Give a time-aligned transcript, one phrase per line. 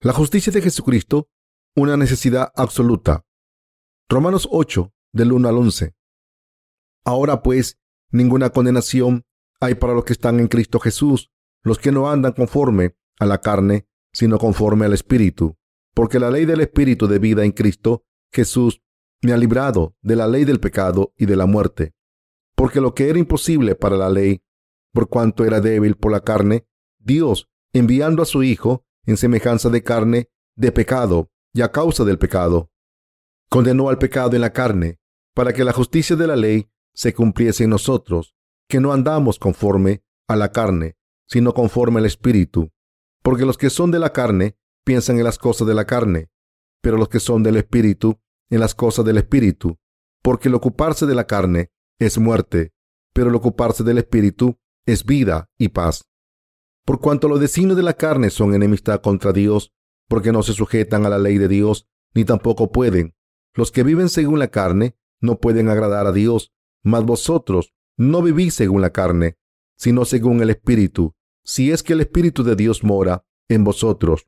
[0.00, 1.28] La justicia de Jesucristo,
[1.74, 3.26] una necesidad absoluta.
[4.08, 5.96] Romanos 8, del 1 al 11.
[7.04, 7.80] Ahora pues,
[8.12, 9.26] ninguna condenación
[9.60, 11.32] hay para los que están en Cristo Jesús,
[11.64, 15.56] los que no andan conforme a la carne, sino conforme al Espíritu.
[15.94, 18.80] Porque la ley del Espíritu de vida en Cristo Jesús
[19.20, 21.92] me ha librado de la ley del pecado y de la muerte.
[22.54, 24.44] Porque lo que era imposible para la ley,
[24.92, 26.68] por cuanto era débil por la carne,
[26.98, 32.18] Dios, enviando a su Hijo en semejanza de carne, de pecado y a causa del
[32.18, 32.70] pecado,
[33.48, 35.00] condenó al pecado en la carne,
[35.34, 38.34] para que la justicia de la ley se cumpliese en nosotros,
[38.68, 42.70] que no andamos conforme a la carne, sino conforme al Espíritu.
[43.22, 46.28] Porque los que son de la carne piensan en las cosas de la carne,
[46.82, 49.78] pero los que son del Espíritu en las cosas del Espíritu.
[50.22, 52.74] Porque el ocuparse de la carne es muerte,
[53.14, 56.07] pero el ocuparse del Espíritu es vida y paz.
[56.88, 59.74] Por cuanto los designios de la carne son enemistad contra Dios,
[60.08, 63.14] porque no se sujetan a la ley de Dios, ni tampoco pueden.
[63.52, 66.50] Los que viven según la carne no pueden agradar a Dios,
[66.82, 69.36] mas vosotros no vivís según la carne,
[69.76, 74.26] sino según el Espíritu, si es que el Espíritu de Dios mora en vosotros.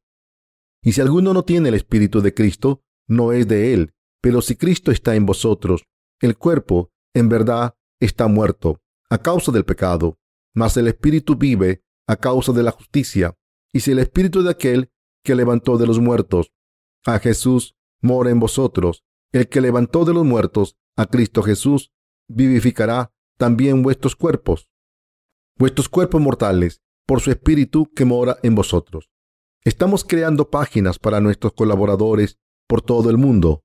[0.82, 3.94] Y si alguno no tiene el Espíritu de Cristo, no es de él.
[4.20, 5.86] Pero si Cristo está en vosotros,
[6.20, 10.18] el cuerpo, en verdad, está muerto a causa del pecado,
[10.54, 13.36] mas el Espíritu vive a causa de la justicia.
[13.72, 14.90] Y si el Espíritu de aquel
[15.24, 16.52] que levantó de los muertos
[17.06, 21.92] a Jesús mora en vosotros, el que levantó de los muertos a Cristo Jesús
[22.28, 24.68] vivificará también vuestros cuerpos,
[25.56, 29.10] vuestros cuerpos mortales, por su Espíritu que mora en vosotros.
[29.64, 33.64] Estamos creando páginas para nuestros colaboradores por todo el mundo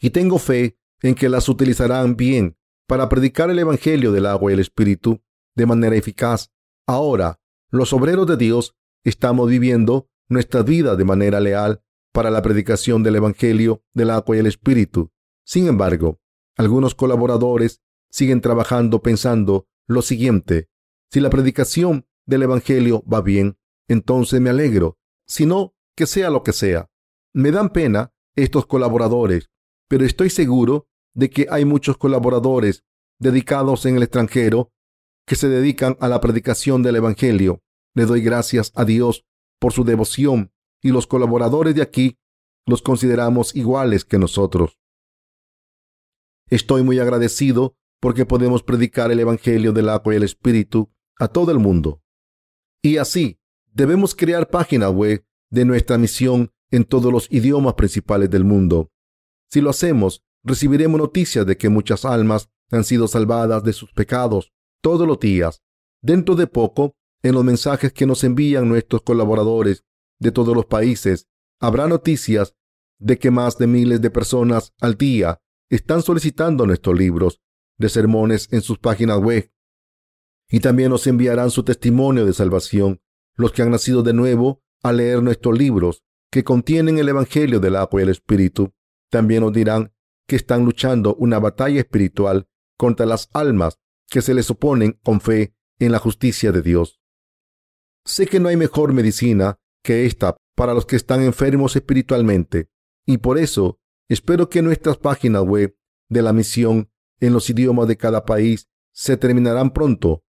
[0.00, 2.56] y tengo fe en que las utilizarán bien
[2.86, 5.20] para predicar el Evangelio del agua y el Espíritu
[5.56, 6.52] de manera eficaz.
[6.86, 7.39] Ahora,
[7.70, 11.82] los obreros de Dios estamos viviendo nuestra vida de manera leal
[12.12, 15.10] para la predicación del Evangelio del agua y el Espíritu.
[15.44, 16.20] Sin embargo,
[16.56, 17.80] algunos colaboradores
[18.10, 20.68] siguen trabajando pensando lo siguiente.
[21.10, 23.56] Si la predicación del Evangelio va bien,
[23.88, 24.98] entonces me alegro.
[25.26, 26.90] Si no, que sea lo que sea.
[27.32, 29.50] Me dan pena estos colaboradores,
[29.88, 32.84] pero estoy seguro de que hay muchos colaboradores
[33.18, 34.72] dedicados en el extranjero
[35.26, 37.62] que se dedican a la predicación del Evangelio.
[37.94, 39.24] Le doy gracias a Dios
[39.58, 42.18] por su devoción y los colaboradores de aquí
[42.66, 44.78] los consideramos iguales que nosotros.
[46.48, 51.52] Estoy muy agradecido porque podemos predicar el Evangelio del agua y el Espíritu a todo
[51.52, 52.02] el mundo.
[52.82, 53.38] Y así,
[53.72, 58.90] debemos crear páginas web de nuestra misión en todos los idiomas principales del mundo.
[59.50, 64.52] Si lo hacemos, recibiremos noticias de que muchas almas han sido salvadas de sus pecados
[64.80, 65.62] todos los días.
[66.02, 69.84] Dentro de poco, en los mensajes que nos envían nuestros colaboradores
[70.18, 71.28] de todos los países,
[71.60, 72.54] habrá noticias
[72.98, 77.40] de que más de miles de personas al día están solicitando nuestros libros
[77.78, 79.50] de sermones en sus páginas web.
[80.48, 83.00] Y también nos enviarán su testimonio de salvación,
[83.36, 87.76] los que han nacido de nuevo a leer nuestros libros que contienen el Evangelio del
[87.76, 88.72] agua y el Espíritu.
[89.10, 89.92] También nos dirán
[90.26, 93.78] que están luchando una batalla espiritual contra las almas
[94.10, 97.00] que se les oponen con fe en la justicia de Dios.
[98.04, 102.68] Sé que no hay mejor medicina que esta para los que están enfermos espiritualmente,
[103.06, 103.78] y por eso
[104.08, 105.74] espero que nuestras páginas web
[106.10, 106.90] de la misión
[107.20, 110.22] en los idiomas de cada país se terminarán pronto.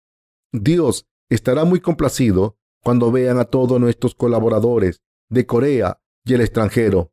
[0.54, 7.12] Dios estará muy complacido cuando vean a todos nuestros colaboradores de Corea y el extranjero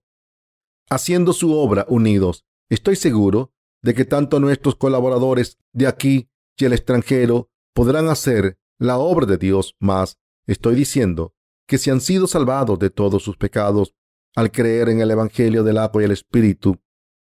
[0.90, 2.44] haciendo su obra unidos.
[2.68, 3.52] Estoy seguro
[3.82, 9.38] de que tanto nuestros colaboradores de aquí y el extranjero podrán hacer la obra de
[9.38, 10.18] Dios más.
[10.46, 11.34] Estoy diciendo
[11.66, 13.94] que si han sido salvados de todos sus pecados
[14.34, 16.78] al creer en el Evangelio del agua y el Espíritu,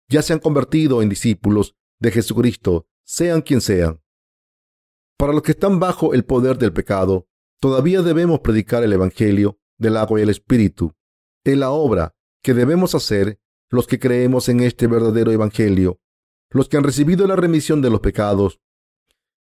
[0.09, 4.01] ya se han convertido en discípulos de Jesucristo, sean quien sean.
[5.17, 7.27] Para los que están bajo el poder del pecado,
[7.59, 10.95] todavía debemos predicar el Evangelio del agua y el Espíritu.
[11.43, 15.99] Es la obra que debemos hacer los que creemos en este verdadero Evangelio,
[16.49, 18.59] los que han recibido la remisión de los pecados.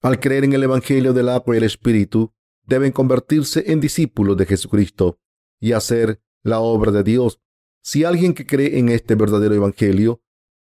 [0.00, 2.32] Al creer en el Evangelio del agua y el Espíritu,
[2.64, 5.18] deben convertirse en discípulos de Jesucristo
[5.60, 7.40] y hacer la obra de Dios.
[7.82, 10.22] Si alguien que cree en este verdadero Evangelio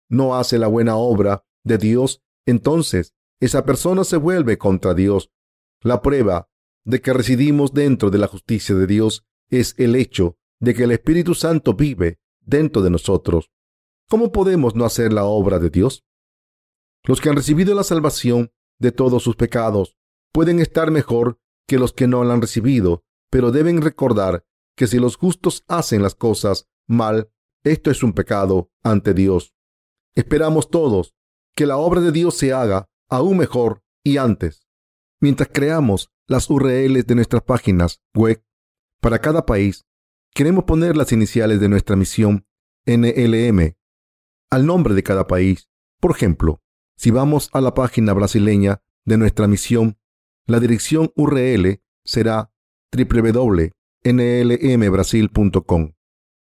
[0.10, 5.32] no hace la buena obra de Dios, entonces esa persona se vuelve contra Dios.
[5.82, 6.50] La prueba
[6.84, 10.92] de que residimos dentro de la justicia de Dios es el hecho de que el
[10.92, 13.50] Espíritu Santo vive dentro de nosotros.
[14.10, 16.04] ¿Cómo podemos no hacer la obra de Dios?
[17.04, 18.52] Los que han recibido la salvación
[18.84, 19.98] de todos sus pecados
[20.34, 24.46] pueden estar mejor que los que no la han recibido, pero deben recordar
[24.76, 27.32] que si los justos hacen las cosas mal,
[27.64, 29.56] esto es un pecado ante Dios.
[30.16, 31.16] Esperamos todos
[31.56, 34.68] que la obra de Dios se haga aún mejor y antes.
[35.22, 38.44] Mientras creamos las URLs de nuestras páginas web
[39.00, 39.86] para cada país,
[40.34, 42.46] queremos poner las iniciales de nuestra misión
[42.86, 43.78] NLM
[44.50, 45.70] al nombre de cada país.
[46.02, 46.63] Por ejemplo,
[47.04, 50.00] si vamos a la página brasileña de nuestra misión,
[50.48, 52.54] la dirección URL será
[52.94, 55.92] www.nlmbrasil.com.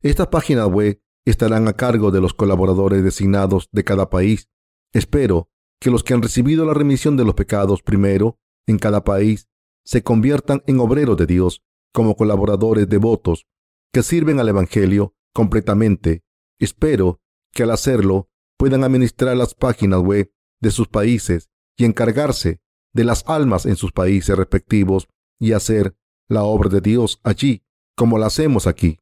[0.02, 4.50] Estas páginas web estarán a cargo de los colaboradores designados de cada país.
[4.92, 5.48] Espero
[5.80, 9.48] que los que han recibido la remisión de los pecados primero en cada país
[9.86, 13.46] se conviertan en obreros de Dios como colaboradores devotos
[13.94, 16.22] que sirven al Evangelio completamente.
[16.58, 18.28] Espero que al hacerlo
[18.58, 20.30] puedan administrar las páginas web
[20.60, 22.60] de sus países y encargarse
[22.92, 25.08] de las almas en sus países respectivos
[25.38, 25.96] y hacer
[26.28, 27.62] la obra de Dios allí
[27.96, 28.98] como la hacemos aquí.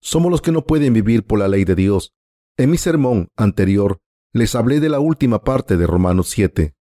[0.00, 2.14] Somos los que no pueden vivir por la ley de Dios.
[2.56, 4.00] En mi sermón anterior
[4.32, 6.74] les hablé de la última parte de Romanos 7.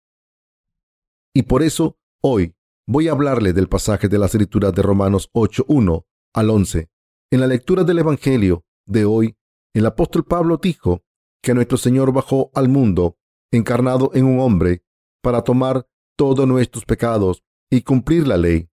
[1.33, 2.55] Y por eso hoy
[2.87, 6.89] voy a hablarle del pasaje de la escrituras de Romanos 8.1 al 11.
[7.31, 9.35] En la lectura del Evangelio de hoy,
[9.73, 11.01] el apóstol Pablo dijo
[11.41, 13.17] que nuestro Señor bajó al mundo
[13.55, 14.83] encarnado en un hombre
[15.21, 18.69] para tomar todos nuestros pecados y cumplir la ley.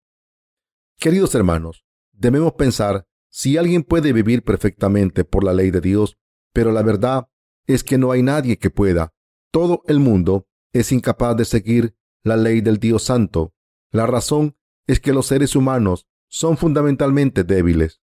[0.98, 6.18] Queridos hermanos, debemos pensar si alguien puede vivir perfectamente por la ley de Dios,
[6.52, 7.28] pero la verdad
[7.66, 9.14] es que no hay nadie que pueda.
[9.50, 13.54] Todo el mundo es incapaz de seguir la ley del Dios Santo.
[13.90, 14.56] La razón
[14.86, 18.00] es que los seres humanos son fundamentalmente débiles.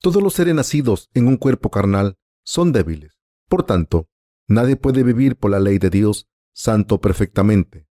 [0.00, 3.18] Todos los seres nacidos en un cuerpo carnal son débiles.
[3.48, 4.08] Por tanto,
[4.48, 7.86] nadie puede vivir por la ley de Dios Santo perfectamente.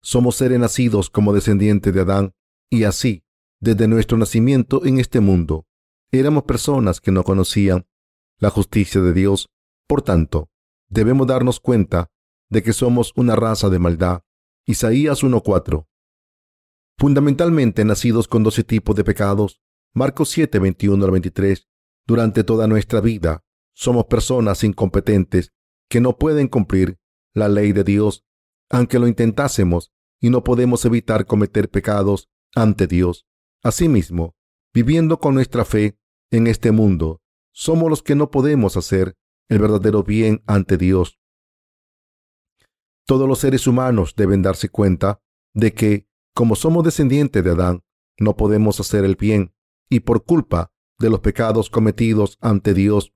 [0.00, 2.34] Somos seres nacidos como descendientes de Adán
[2.70, 3.24] y así,
[3.58, 5.66] desde nuestro nacimiento en este mundo,
[6.12, 7.86] éramos personas que no conocían
[8.38, 9.48] la justicia de Dios.
[9.88, 10.50] Por tanto,
[10.88, 12.10] debemos darnos cuenta
[12.50, 14.22] de que somos una raza de maldad.
[14.66, 15.86] Isaías 1.4.
[16.98, 19.60] Fundamentalmente nacidos con doce tipos de pecados.
[19.94, 21.66] Marcos 7, 21 al 23.
[22.06, 25.53] Durante toda nuestra vida, somos personas incompetentes
[25.88, 26.98] que no pueden cumplir
[27.32, 28.24] la ley de Dios,
[28.70, 33.26] aunque lo intentásemos y no podemos evitar cometer pecados ante Dios.
[33.62, 34.34] Asimismo,
[34.72, 35.98] viviendo con nuestra fe
[36.30, 37.20] en este mundo,
[37.52, 39.16] somos los que no podemos hacer
[39.48, 41.18] el verdadero bien ante Dios.
[43.06, 45.20] Todos los seres humanos deben darse cuenta
[45.52, 47.84] de que, como somos descendientes de Adán,
[48.18, 49.54] no podemos hacer el bien
[49.88, 53.12] y por culpa de los pecados cometidos ante Dios,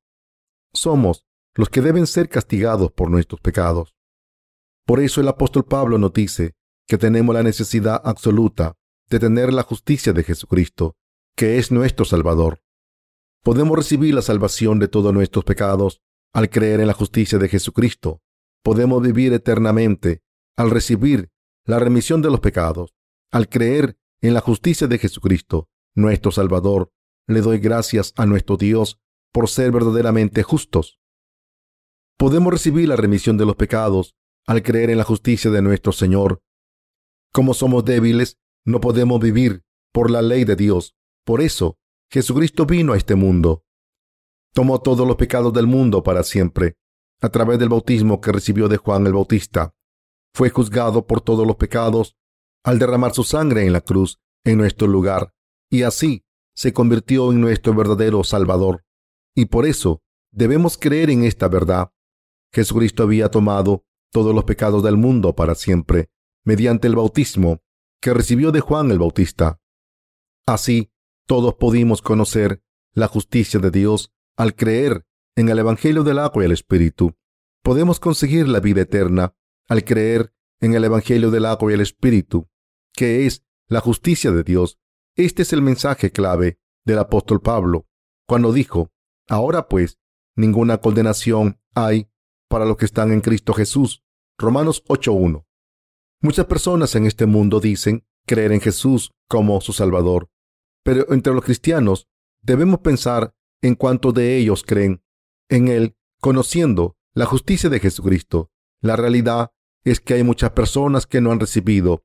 [0.72, 1.24] somos
[1.58, 3.96] los que deben ser castigados por nuestros pecados.
[4.86, 6.54] Por eso el apóstol Pablo nos dice
[6.86, 8.76] que tenemos la necesidad absoluta
[9.10, 10.94] de tener la justicia de Jesucristo,
[11.34, 12.62] que es nuestro Salvador.
[13.42, 16.00] Podemos recibir la salvación de todos nuestros pecados
[16.32, 18.22] al creer en la justicia de Jesucristo.
[18.62, 20.22] Podemos vivir eternamente
[20.56, 21.28] al recibir
[21.64, 22.94] la remisión de los pecados.
[23.32, 26.92] Al creer en la justicia de Jesucristo, nuestro Salvador,
[27.26, 29.00] le doy gracias a nuestro Dios
[29.32, 30.97] por ser verdaderamente justos.
[32.18, 34.14] Podemos recibir la remisión de los pecados
[34.46, 36.42] al creer en la justicia de nuestro Señor
[37.32, 40.96] como somos débiles, no podemos vivir por la ley de Dios.
[41.24, 41.78] Por eso,
[42.10, 43.64] Jesucristo vino a este mundo.
[44.54, 46.76] Tomó todos los pecados del mundo para siempre,
[47.20, 49.74] a través del bautismo que recibió de Juan el Bautista.
[50.34, 52.16] Fue juzgado por todos los pecados
[52.64, 55.32] al derramar su sangre en la cruz en nuestro lugar,
[55.70, 58.84] y así se convirtió en nuestro verdadero Salvador.
[59.34, 61.90] Y por eso debemos creer en esta verdad.
[62.52, 66.10] Jesucristo había tomado todos los pecados del mundo para siempre
[66.44, 67.60] mediante el bautismo
[68.00, 69.60] que recibió de Juan el Bautista.
[70.46, 70.90] Así,
[71.26, 72.62] todos pudimos conocer
[72.94, 75.04] la justicia de Dios al creer
[75.36, 77.14] en el Evangelio del agua y el Espíritu.
[77.62, 79.34] Podemos conseguir la vida eterna
[79.68, 82.48] al creer en el Evangelio del agua y el Espíritu,
[82.94, 84.78] que es la justicia de Dios.
[85.16, 87.86] Este es el mensaje clave del apóstol Pablo,
[88.26, 88.90] cuando dijo,
[89.28, 89.98] Ahora pues,
[90.34, 92.08] ninguna condenación hay
[92.48, 94.02] para los que están en Cristo Jesús.
[94.38, 95.44] Romanos 8.1.
[96.20, 100.30] Muchas personas en este mundo dicen creer en Jesús como su Salvador,
[100.82, 102.08] pero entre los cristianos
[102.42, 105.02] debemos pensar en cuánto de ellos creen
[105.48, 108.50] en Él, conociendo la justicia de Jesucristo.
[108.80, 109.52] La realidad
[109.84, 112.04] es que hay muchas personas que no han recibido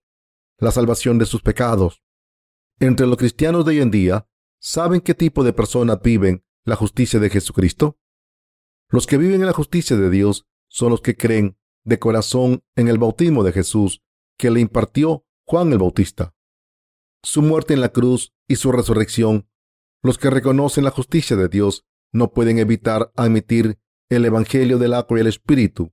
[0.58, 2.04] la salvación de sus pecados.
[2.80, 4.28] Entre los cristianos de hoy en día,
[4.60, 8.00] ¿saben qué tipo de personas viven la justicia de Jesucristo?
[8.94, 12.88] Los que viven en la justicia de Dios son los que creen de corazón en
[12.88, 14.04] el bautismo de Jesús
[14.38, 16.36] que le impartió Juan el Bautista.
[17.24, 19.50] Su muerte en la cruz y su resurrección
[20.04, 25.18] los que reconocen la justicia de Dios no pueden evitar admitir el Evangelio del agua
[25.18, 25.92] y el Espíritu.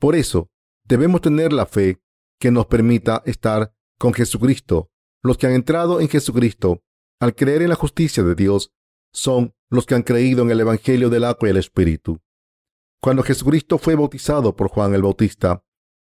[0.00, 0.50] Por eso,
[0.82, 2.02] debemos tener la fe
[2.40, 4.90] que nos permita estar con Jesucristo.
[5.22, 6.82] Los que han entrado en Jesucristo,
[7.20, 8.72] al creer en la justicia de Dios,
[9.12, 12.20] son los que han creído en el Evangelio del agua y el Espíritu.
[13.00, 15.64] Cuando Jesucristo fue bautizado por Juan el Bautista,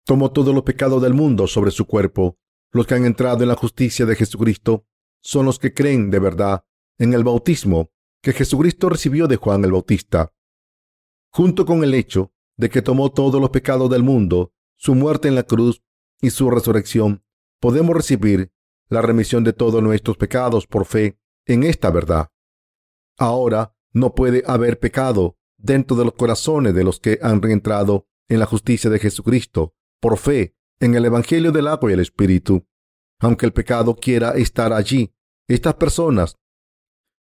[0.04, 2.40] tomó todos los pecados del mundo sobre su cuerpo.
[2.72, 4.86] Los que han entrado en la justicia de Jesucristo
[5.22, 6.64] son los que creen de verdad
[6.98, 10.34] en el bautismo que Jesucristo recibió de Juan el Bautista,
[11.32, 15.36] junto con el hecho de que tomó todos los pecados del mundo, su muerte en
[15.36, 15.84] la cruz
[16.22, 17.24] y su resurrección,
[17.60, 18.52] podemos recibir
[18.90, 22.30] la remisión de todos nuestros pecados por fe en esta verdad.
[23.18, 28.40] Ahora no puede haber pecado dentro de los corazones de los que han reentrado en
[28.40, 32.68] la justicia de Jesucristo por fe en el Evangelio del agua y el Espíritu.
[33.20, 35.14] Aunque el pecado quiera estar allí,
[35.48, 36.38] estas personas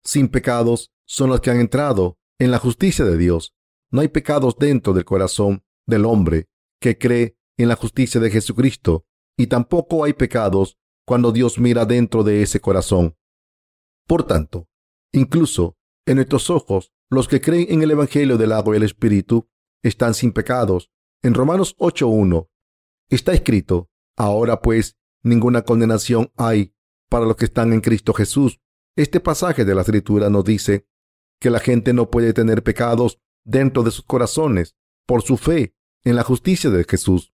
[0.03, 3.55] sin pecados son las que han entrado en la justicia de Dios.
[3.91, 6.47] No hay pecados dentro del corazón del hombre
[6.81, 9.05] que cree en la justicia de Jesucristo
[9.37, 13.15] y tampoco hay pecados cuando Dios mira dentro de ese corazón.
[14.07, 14.67] Por tanto,
[15.11, 19.49] incluso en nuestros ojos, los que creen en el Evangelio del agua y el Espíritu
[19.83, 20.91] están sin pecados.
[21.21, 22.49] En Romanos 8.1
[23.09, 26.73] está escrito, ahora pues ninguna condenación hay
[27.09, 28.59] para los que están en Cristo Jesús.
[28.95, 30.87] Este pasaje de la Escritura nos dice
[31.39, 36.15] que la gente no puede tener pecados dentro de sus corazones por su fe en
[36.15, 37.33] la justicia de Jesús.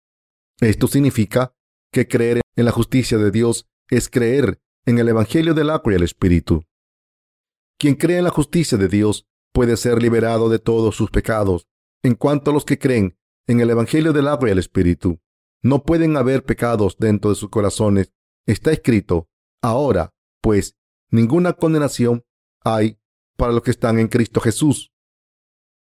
[0.59, 1.55] Esto significa
[1.91, 5.95] que creer en la justicia de Dios es creer en el Evangelio del agua y
[5.95, 6.65] el Espíritu.
[7.77, 11.67] Quien cree en la justicia de Dios puede ser liberado de todos sus pecados.
[12.03, 13.17] En cuanto a los que creen
[13.47, 15.19] en el Evangelio del agua y el Espíritu,
[15.61, 18.13] no pueden haber pecados dentro de sus corazones.
[18.47, 19.29] Está escrito,
[19.61, 20.75] ahora, pues,
[21.09, 22.23] ninguna condenación
[22.63, 22.99] hay
[23.37, 24.91] para los que están en Cristo Jesús.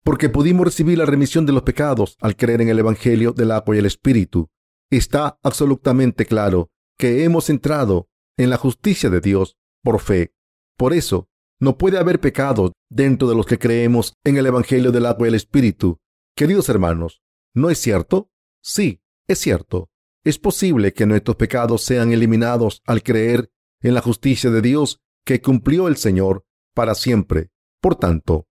[0.04, 3.76] Porque pudimos recibir la remisión de los pecados al creer en el Evangelio del agua
[3.76, 4.50] y el Espíritu.
[4.90, 10.34] Está absolutamente claro que hemos entrado en la justicia de Dios por fe.
[10.78, 15.06] Por eso, no puede haber pecados dentro de los que creemos en el Evangelio del
[15.06, 15.98] agua y el Espíritu.
[16.36, 17.22] Queridos hermanos,
[17.54, 18.32] ¿no es cierto?
[18.62, 19.90] Sí, es cierto.
[20.24, 23.52] Es posible que nuestros pecados sean eliminados al creer
[23.82, 27.50] en la justicia de Dios que cumplió el Señor para siempre.
[27.82, 28.48] Por tanto,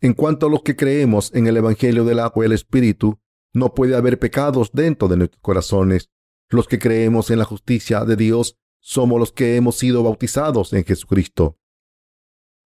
[0.00, 3.18] en cuanto a los que creemos en el Evangelio del agua y el Espíritu,
[3.52, 6.10] no puede haber pecados dentro de nuestros corazones.
[6.48, 10.84] Los que creemos en la justicia de Dios somos los que hemos sido bautizados en
[10.84, 11.58] Jesucristo.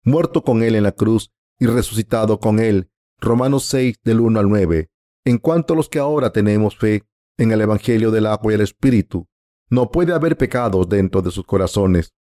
[0.04, 2.90] Muerto con Él en la cruz y resucitado con Él.
[3.18, 4.88] Romanos 6 del 1 al 9.
[5.26, 7.04] En cuanto a los que ahora tenemos fe
[7.36, 9.28] en el Evangelio del agua y el Espíritu,
[9.68, 12.14] no puede haber pecados dentro de sus corazones.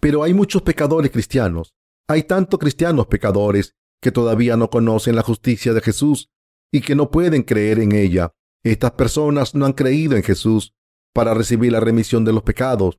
[0.00, 1.74] Pero hay muchos pecadores cristianos.
[2.06, 6.30] Hay tantos cristianos pecadores que todavía no conocen la justicia de Jesús
[6.72, 8.32] y que no pueden creer en ella.
[8.62, 10.74] Estas personas no han creído en Jesús
[11.12, 12.98] para recibir la remisión de los pecados.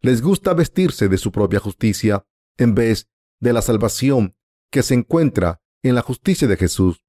[0.00, 2.24] Les gusta vestirse de su propia justicia
[2.58, 3.08] en vez
[3.40, 4.36] de la salvación
[4.70, 7.04] que se encuentra en la justicia de Jesús.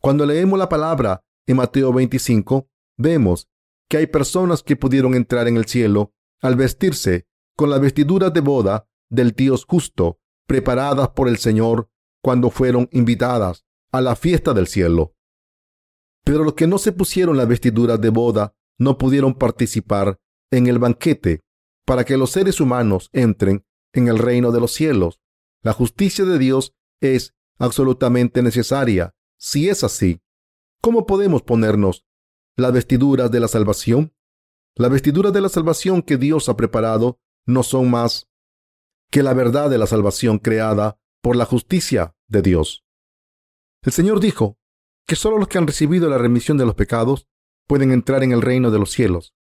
[0.00, 3.48] Cuando leemos la palabra en Mateo 25, vemos
[3.88, 8.40] que hay personas que pudieron entrar en el cielo al vestirse con las vestiduras de
[8.40, 11.90] boda del Dios justo, preparadas por el Señor
[12.22, 15.14] cuando fueron invitadas a la fiesta del cielo.
[16.24, 20.18] Pero los que no se pusieron las vestiduras de boda no pudieron participar
[20.50, 21.40] en el banquete
[21.84, 25.19] para que los seres humanos entren en el reino de los cielos.
[25.62, 29.14] La justicia de Dios es absolutamente necesaria.
[29.38, 30.22] Si es así,
[30.80, 32.06] ¿cómo podemos ponernos
[32.56, 34.14] las vestiduras de la salvación?
[34.76, 38.28] Las vestiduras de la salvación que Dios ha preparado no son más
[39.10, 42.84] que la verdad de la salvación creada por la justicia de Dios.
[43.82, 44.58] El Señor dijo
[45.06, 47.26] que solo los que han recibido la remisión de los pecados
[47.66, 49.34] pueden entrar en el reino de los cielos.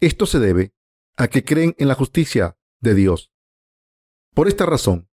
[0.00, 0.72] Esto se debe
[1.16, 3.32] a que creen en la justicia de Dios.
[4.34, 5.07] Por esta razón,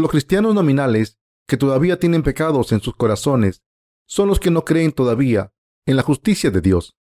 [0.00, 3.62] los cristianos nominales que todavía tienen pecados en sus corazones
[4.06, 5.52] son los que no creen todavía
[5.86, 6.96] en la justicia de Dios.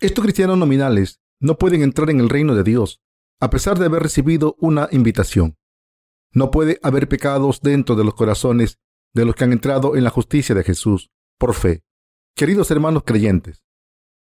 [0.00, 3.00] Estos cristianos nominales no pueden entrar en el reino de Dios
[3.40, 5.56] a pesar de haber recibido una invitación.
[6.32, 8.78] No puede haber pecados dentro de los corazones
[9.12, 11.84] de los que han entrado en la justicia de Jesús por fe.
[12.34, 13.64] Queridos hermanos creyentes,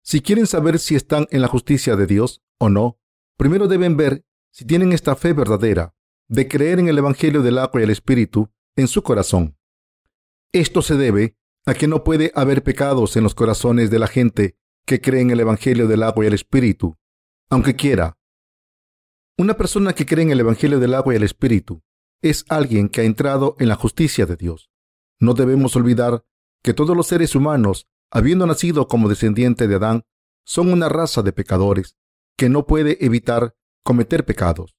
[0.02, 2.98] si quieren saber si están en la justicia de Dios o no,
[3.36, 5.94] primero deben ver si tienen esta fe verdadera
[6.32, 9.58] de creer en el Evangelio del agua y el Espíritu en su corazón.
[10.50, 11.36] Esto se debe
[11.66, 15.30] a que no puede haber pecados en los corazones de la gente que cree en
[15.30, 16.96] el Evangelio del agua y el Espíritu,
[17.50, 18.16] aunque quiera
[19.36, 21.82] una persona que cree en el Evangelio del agua y el Espíritu
[22.22, 24.70] es alguien que ha entrado en la justicia de Dios.
[25.20, 26.24] No debemos olvidar
[26.62, 30.04] que todos los seres humanos, habiendo nacido como descendiente de Adán,
[30.46, 31.98] son una raza de pecadores
[32.38, 34.76] que no puede evitar cometer pecados.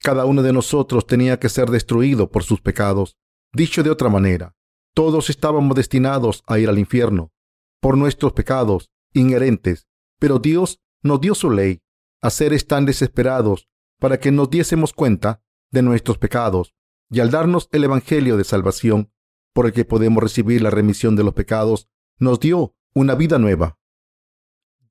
[0.00, 3.16] Cada uno de nosotros tenía que ser destruido por sus pecados.
[3.52, 4.54] Dicho de otra manera,
[4.94, 7.32] todos estábamos destinados a ir al infierno
[7.80, 9.86] por nuestros pecados inherentes,
[10.18, 11.82] pero Dios nos dio su ley
[12.20, 16.74] a seres tan desesperados para que nos diésemos cuenta de nuestros pecados
[17.10, 19.12] y al darnos el Evangelio de salvación
[19.52, 21.88] por el que podemos recibir la remisión de los pecados,
[22.18, 23.78] nos dio una vida nueva.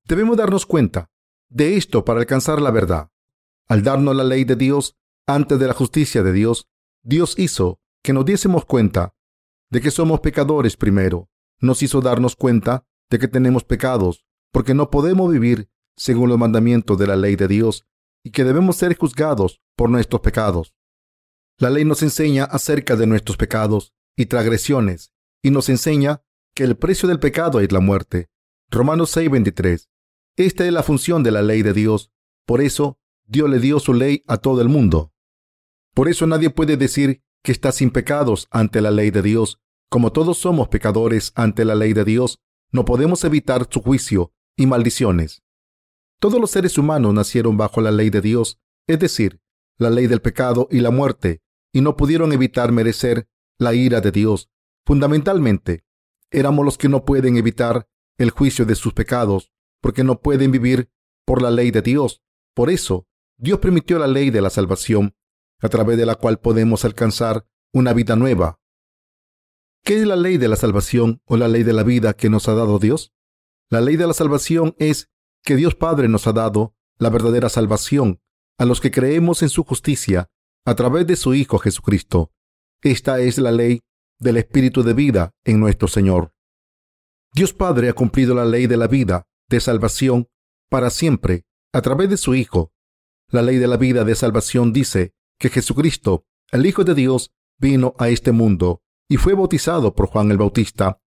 [0.06, 1.12] Debemos darnos cuenta
[1.50, 3.10] de esto para alcanzar la verdad.
[3.70, 4.96] Al darnos la ley de Dios
[5.28, 6.68] antes de la justicia de Dios,
[7.04, 9.14] Dios hizo que nos diésemos cuenta
[9.70, 11.30] de que somos pecadores primero.
[11.60, 16.98] Nos hizo darnos cuenta de que tenemos pecados, porque no podemos vivir según los mandamientos
[16.98, 17.86] de la ley de Dios
[18.24, 20.76] y que debemos ser juzgados por nuestros pecados.
[21.60, 26.22] La ley nos enseña acerca de nuestros pecados y transgresiones y nos enseña
[26.54, 28.30] que el precio del pecado es la muerte.
[28.70, 29.90] Romanos 6:23.
[30.36, 32.12] Esta es la función de la ley de Dios.
[32.46, 35.14] Por eso Dios le dio su ley a todo el mundo.
[35.94, 39.60] Por eso nadie puede decir que está sin pecados ante la ley de Dios.
[39.90, 42.40] Como todos somos pecadores ante la ley de Dios,
[42.72, 45.44] no podemos evitar su juicio y maldiciones.
[46.20, 49.42] Todos los seres humanos nacieron bajo la ley de Dios, es decir,
[49.78, 51.42] la ley del pecado y la muerte,
[51.74, 53.30] y no pudieron evitar merecer
[53.60, 54.50] la ira de Dios.
[54.86, 55.84] Fundamentalmente,
[56.32, 60.90] éramos los que no pueden evitar el juicio de sus pecados, porque no pueden vivir
[61.26, 62.24] por la ley de Dios.
[62.54, 63.07] Por eso,
[63.38, 65.16] Dios permitió la ley de la salvación,
[65.60, 68.60] a través de la cual podemos alcanzar una vida nueva.
[69.84, 72.48] ¿Qué es la ley de la salvación o la ley de la vida que nos
[72.48, 73.14] ha dado Dios?
[73.70, 75.10] La ley de la salvación es
[75.44, 78.22] que Dios Padre nos ha dado la verdadera salvación
[78.58, 80.30] a los que creemos en su justicia
[80.66, 82.32] a través de su Hijo Jesucristo.
[82.82, 83.82] Esta es la ley
[84.20, 86.34] del Espíritu de vida en nuestro Señor.
[87.34, 90.28] Dios Padre ha cumplido la ley de la vida, de salvación,
[90.70, 92.74] para siempre, a través de su Hijo,
[93.30, 97.94] la ley de la vida de salvación dice que Jesucristo, el Hijo de Dios, vino
[97.98, 101.02] a este mundo y fue bautizado por Juan el Bautista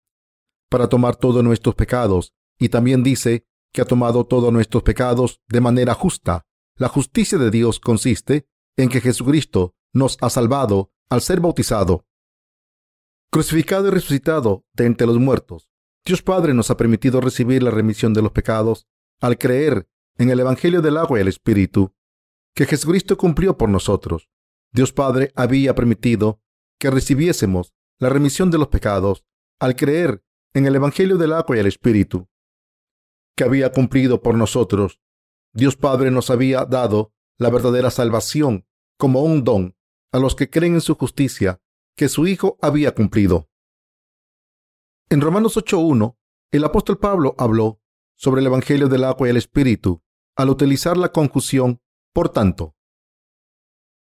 [0.69, 5.61] para tomar todos nuestros pecados, y también dice que ha tomado todos nuestros pecados de
[5.61, 6.47] manera justa.
[6.77, 12.07] La justicia de Dios consiste en que Jesucristo nos ha salvado al ser bautizado.
[13.31, 15.71] Crucificado y resucitado de entre los muertos,
[16.05, 18.87] Dios Padre nos ha permitido recibir la remisión de los pecados
[19.21, 21.95] al creer en el Evangelio del agua y el Espíritu
[22.59, 24.29] que Jesucristo cumplió por nosotros.
[24.73, 26.43] Dios Padre había permitido
[26.81, 29.25] que recibiésemos la remisión de los pecados
[29.61, 32.29] al creer en el Evangelio del agua y el Espíritu,
[33.37, 35.01] que había cumplido por nosotros.
[35.53, 38.67] Dios Padre nos había dado la verdadera salvación
[38.99, 39.77] como un don
[40.11, 41.61] a los que creen en su justicia
[41.97, 43.49] que su Hijo había cumplido.
[45.11, 46.17] En Romanos 8.1,
[46.51, 47.81] el apóstol Pablo habló
[48.17, 50.03] sobre el Evangelio del agua y el Espíritu
[50.35, 51.81] al utilizar la conjunción
[52.19, 52.75] por tanto,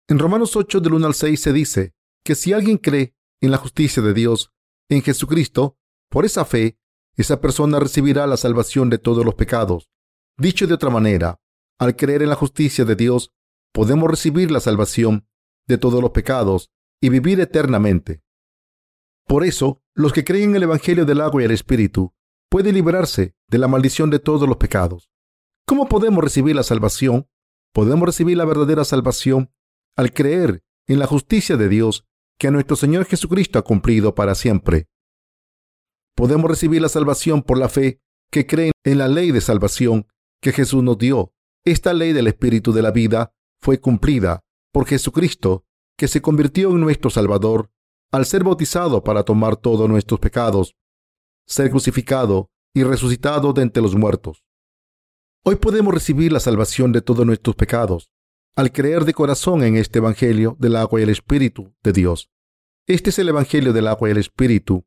[0.08, 3.58] en Romanos 8 del 1 al 6 se dice que si alguien cree en la
[3.58, 4.54] justicia de Dios,
[4.88, 5.76] en Jesucristo,
[6.08, 6.78] por esa fe,
[7.18, 9.90] esa persona recibirá la salvación de todos los pecados.
[10.38, 11.42] Dicho de otra manera,
[11.78, 13.34] al creer en la justicia de Dios,
[13.70, 15.28] podemos recibir la salvación
[15.68, 16.70] de todos los pecados
[17.02, 18.22] y vivir eternamente.
[19.26, 22.14] Por eso, los que creen en el Evangelio del agua y el Espíritu
[22.48, 25.10] pueden librarse de la maldición de todos los pecados.
[25.66, 27.28] ¿Cómo podemos recibir la salvación
[27.72, 29.50] podemos recibir la verdadera salvación
[29.96, 32.04] al creer en la justicia de Dios
[32.38, 34.88] que nuestro Señor Jesucristo ha cumplido para siempre.
[36.16, 40.06] Podemos recibir la salvación por la fe que creen en la ley de salvación
[40.40, 41.32] que Jesús nos dio.
[41.64, 44.40] Esta ley del Espíritu de la vida fue cumplida
[44.72, 45.64] por Jesucristo,
[45.96, 47.70] que se convirtió en nuestro Salvador
[48.10, 50.74] al ser bautizado para tomar todos nuestros pecados,
[51.46, 54.44] ser crucificado y resucitado de entre los muertos.
[55.42, 58.10] Hoy podemos recibir la salvación de todos nuestros pecados
[58.56, 62.30] al creer de corazón en este Evangelio del agua y el Espíritu de Dios.
[62.86, 64.84] Este es el Evangelio del agua y el Espíritu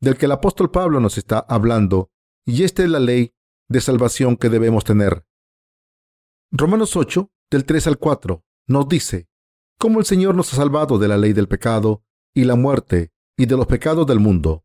[0.00, 2.12] del que el apóstol Pablo nos está hablando
[2.44, 3.34] y esta es la ley
[3.68, 5.26] de salvación que debemos tener.
[6.52, 9.28] Romanos 8, del 3 al 4, nos dice,
[9.76, 13.46] cómo el Señor nos ha salvado de la ley del pecado y la muerte y
[13.46, 14.64] de los pecados del mundo.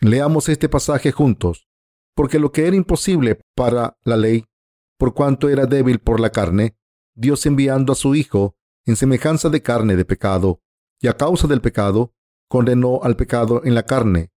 [0.00, 1.68] Leamos este pasaje juntos
[2.14, 4.44] porque lo que era imposible para la ley,
[4.98, 6.76] por cuanto era débil por la carne,
[7.14, 10.60] Dios enviando a su Hijo en semejanza de carne de pecado,
[11.00, 12.14] y a causa del pecado,
[12.48, 14.30] condenó al pecado en la carne,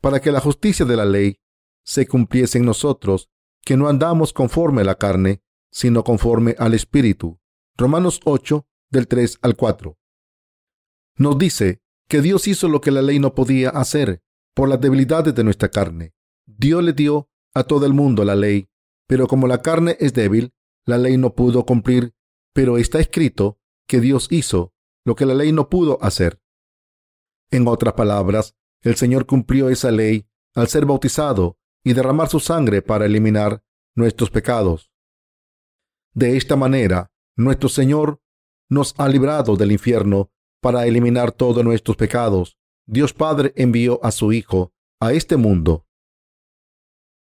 [0.00, 1.38] para que la justicia de la ley
[1.84, 3.30] se cumpliese en nosotros,
[3.64, 7.40] que no andamos conforme a la carne, sino conforme al Espíritu.
[7.76, 9.96] Romanos 8, del 3 al 4.
[11.16, 14.22] nos dice que Dios hizo lo que la ley no podía hacer
[14.54, 16.12] por las debilidades de nuestra carne.
[16.46, 18.68] Dios le dio a todo el mundo la ley,
[19.06, 20.52] pero como la carne es débil,
[20.86, 22.14] la ley no pudo cumplir,
[22.52, 24.72] pero está escrito que Dios hizo
[25.04, 26.40] lo que la ley no pudo hacer.
[27.50, 32.82] En otras palabras, el Señor cumplió esa ley al ser bautizado y derramar su sangre
[32.82, 33.62] para eliminar
[33.94, 34.92] nuestros pecados.
[36.14, 38.20] De esta manera, nuestro Señor
[38.68, 42.58] nos ha librado del infierno para eliminar todos nuestros pecados.
[42.86, 45.86] Dios Padre envió a su Hijo a este mundo,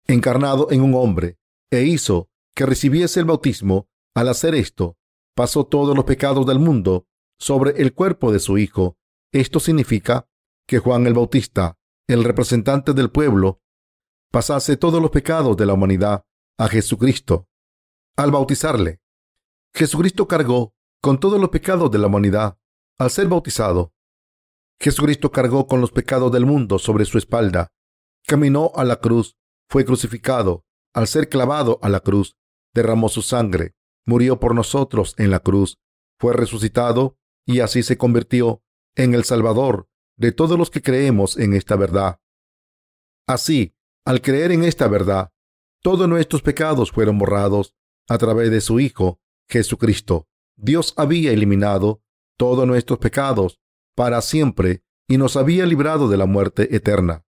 [0.06, 1.38] encarnado en un hombre,
[1.70, 3.88] e hizo que recibiese el bautismo.
[4.14, 4.96] Al hacer esto,
[5.36, 7.06] pasó todos los pecados del mundo
[7.38, 8.96] sobre el cuerpo de su Hijo.
[9.32, 10.28] Esto significa
[10.66, 13.60] que Juan el Bautista, el representante del pueblo,
[14.30, 16.24] pasase todos los pecados de la humanidad
[16.58, 17.48] a Jesucristo.
[18.16, 19.00] Al bautizarle,
[19.74, 22.58] Jesucristo cargó con todos los pecados de la humanidad
[22.98, 23.94] al ser bautizado.
[24.78, 27.68] Jesucristo cargó con los pecados del mundo sobre su espalda,
[28.26, 29.36] caminó a la cruz,
[29.70, 32.37] fue crucificado, al ser clavado a la cruz,
[32.74, 35.78] derramó su sangre, murió por nosotros en la cruz,
[36.18, 38.62] fue resucitado y así se convirtió
[38.96, 42.20] en el Salvador de todos los que creemos en esta verdad.
[43.28, 45.30] Así, al creer en esta verdad,
[45.83, 47.76] todos nuestros pecados fueron borrados
[48.09, 50.26] a través de su Hijo, Jesucristo.
[50.56, 52.02] Dios había eliminado
[52.37, 53.61] todos nuestros pecados
[53.94, 57.24] para siempre y nos había librado de la muerte eterna.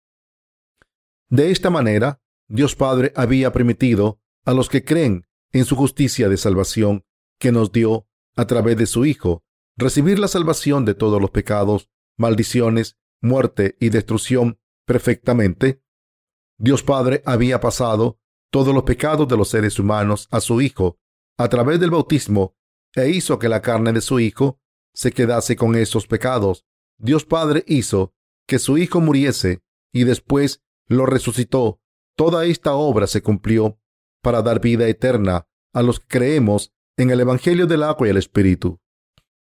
[1.28, 6.36] De esta manera, Dios Padre había permitido a los que creen en su justicia de
[6.36, 7.04] salvación
[7.38, 9.44] que nos dio a través de su Hijo
[9.76, 15.80] recibir la salvación de todos los pecados, maldiciones, muerte y destrucción perfectamente.
[16.58, 18.18] Dios Padre había pasado
[18.50, 20.98] todos los pecados de los seres humanos a su Hijo
[21.38, 22.56] a través del bautismo
[22.96, 24.60] e hizo que la carne de su Hijo
[24.92, 26.66] se quedase con esos pecados.
[26.98, 28.12] Dios Padre hizo
[28.48, 31.80] que su Hijo muriese y después lo resucitó.
[32.20, 33.80] Toda esta obra se cumplió
[34.22, 38.18] para dar vida eterna a los que creemos en el Evangelio del agua y el
[38.18, 38.78] Espíritu.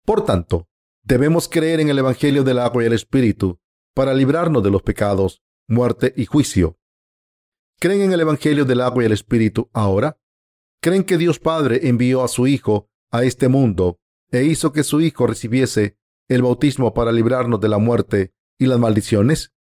[0.06, 0.66] Por tanto,
[1.02, 3.60] debemos creer en el Evangelio del agua y el Espíritu
[3.94, 6.78] para librarnos de los pecados, muerte y juicio.
[7.80, 10.18] ¿Creen en el Evangelio del agua y el Espíritu ahora?
[10.80, 14.00] ¿Creen que Dios Padre envió a su Hijo a este mundo
[14.30, 15.98] e hizo que su Hijo recibiese
[16.30, 19.53] el bautismo para librarnos de la muerte y las maldiciones?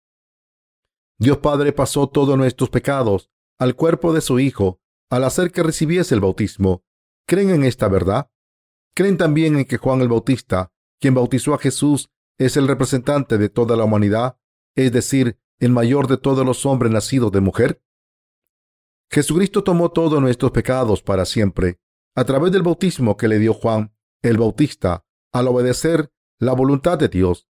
[1.21, 3.29] Dios Padre pasó todos nuestros pecados
[3.59, 4.81] al cuerpo de su Hijo
[5.11, 6.83] al hacer que recibiese el bautismo.
[7.27, 8.31] ¿Creen en esta verdad?
[8.95, 13.49] ¿Creen también en que Juan el Bautista, quien bautizó a Jesús, es el representante de
[13.49, 14.39] toda la humanidad,
[14.75, 17.83] es decir, el mayor de todos los hombres nacidos de mujer?
[19.11, 21.79] Jesucristo tomó todos nuestros pecados para siempre
[22.15, 27.09] a través del bautismo que le dio Juan el Bautista al obedecer la voluntad de
[27.09, 27.47] Dios.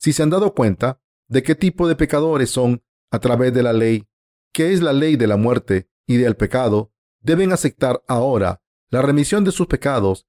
[0.00, 2.82] Si se han dado cuenta de qué tipo de pecadores son
[3.14, 4.08] a través de la ley,
[4.52, 9.44] que es la ley de la muerte y del pecado, deben aceptar ahora la remisión
[9.44, 10.26] de sus pecados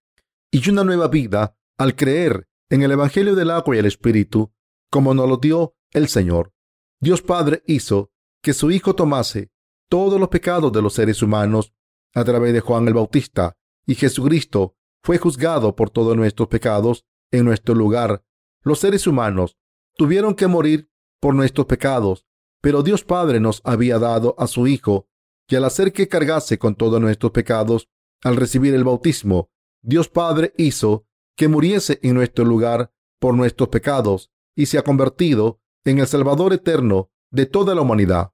[0.52, 4.54] y una nueva vida al creer en el Evangelio del agua y el Espíritu,
[4.92, 6.54] como nos lo dio el Señor.
[7.02, 8.12] Dios Padre hizo
[8.44, 9.52] que su Hijo tomase
[9.90, 11.74] todos los pecados de los seres humanos
[12.14, 17.46] a través de Juan el Bautista, y Jesucristo fue juzgado por todos nuestros pecados en
[17.46, 18.24] nuestro lugar.
[18.62, 19.58] Los seres humanos
[19.98, 22.28] tuvieron que morir por nuestros pecados,
[22.66, 25.08] pero Dios Padre nos había dado a su Hijo,
[25.48, 27.90] y al hacer que cargase con todos nuestros pecados,
[28.24, 29.52] al recibir el bautismo,
[29.84, 31.06] Dios Padre hizo
[31.38, 36.54] que muriese en nuestro lugar por nuestros pecados y se ha convertido en el Salvador
[36.54, 38.32] eterno de toda la humanidad.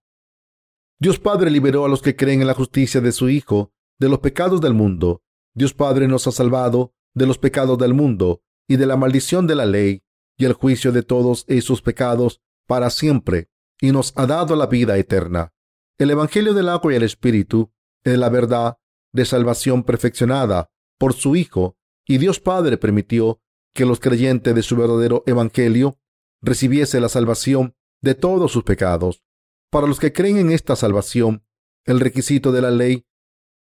[0.97, 4.19] Dios Padre liberó a los que creen en la justicia de su Hijo de los
[4.19, 5.23] pecados del mundo.
[5.53, 9.55] Dios Padre nos ha salvado de los pecados del mundo y de la maldición de
[9.55, 10.03] la ley
[10.37, 13.50] y el juicio de todos esos pecados para siempre,
[13.81, 15.53] y nos ha dado la vida eterna.
[15.97, 18.77] El Evangelio del agua y el Espíritu es la verdad
[19.11, 23.41] de salvación perfeccionada por su Hijo, y Dios Padre permitió
[23.73, 25.97] que los creyentes de su verdadero Evangelio
[26.41, 29.23] recibiese la salvación de todos sus pecados.
[29.69, 31.43] Para los que creen en esta salvación,
[31.85, 33.05] el requisito de la ley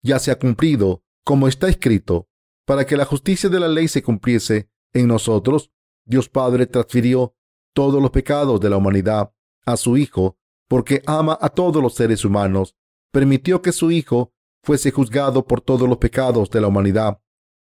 [0.02, 2.28] ya se ha cumplido, como está escrito.
[2.64, 5.72] Para que la justicia de la ley se cumpliese en nosotros,
[6.04, 7.34] Dios Padre transfirió
[7.74, 9.32] todos los pecados de la humanidad
[9.66, 12.74] a su Hijo, porque ama a todos los seres humanos.
[13.12, 17.20] Permitió que su Hijo fuese juzgado por todos los pecados de la humanidad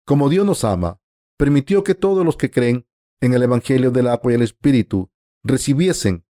[0.05, 1.01] como Dios nos ama,
[1.39, 2.87] permitió que todos los que creen
[3.21, 5.11] en el Evangelio del agua y el Espíritu
[5.43, 6.27] recibiesen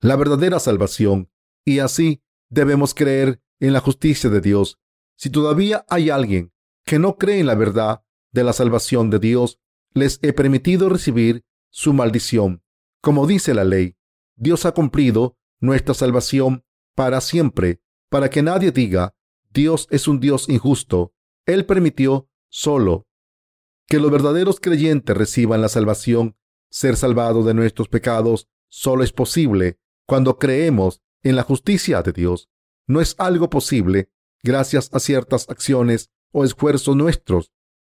[0.00, 1.30] la verdadera salvación,
[1.66, 4.78] y así debemos creer en la justicia de Dios.
[5.16, 6.52] Si todavía hay alguien
[6.84, 8.02] que no cree en la verdad
[8.32, 9.60] de la salvación de Dios,
[9.92, 12.62] les he permitido recibir su maldición.
[13.00, 13.96] Como dice la ley,
[14.36, 19.14] Dios ha cumplido nuestra salvación para siempre, para que nadie diga,
[19.52, 21.14] Dios es un Dios injusto.
[21.46, 23.06] Él permitió solo
[23.86, 26.36] que los verdaderos creyentes reciban la salvación.
[26.70, 32.50] Ser salvado de nuestros pecados solo es posible cuando creemos en la justicia de Dios.
[32.86, 34.10] No es algo posible
[34.42, 37.52] gracias a ciertas acciones o esfuerzos nuestros.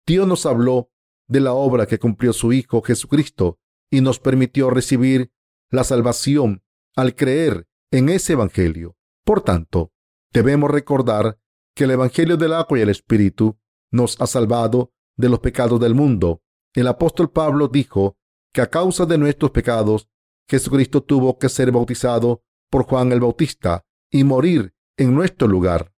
[0.05, 0.91] Dios nos habló
[1.27, 5.31] de la obra que cumplió su Hijo Jesucristo y nos permitió recibir
[5.69, 6.63] la salvación
[6.95, 8.95] al creer en ese Evangelio.
[9.23, 9.91] Por tanto,
[10.31, 11.39] debemos recordar
[11.75, 13.57] que el Evangelio del agua y el Espíritu
[13.91, 16.41] nos ha salvado de los pecados del mundo.
[16.73, 18.17] El apóstol Pablo dijo
[18.53, 20.09] que a causa de nuestros pecados,
[20.49, 25.93] Jesucristo tuvo que ser bautizado por Juan el Bautista y morir en nuestro lugar.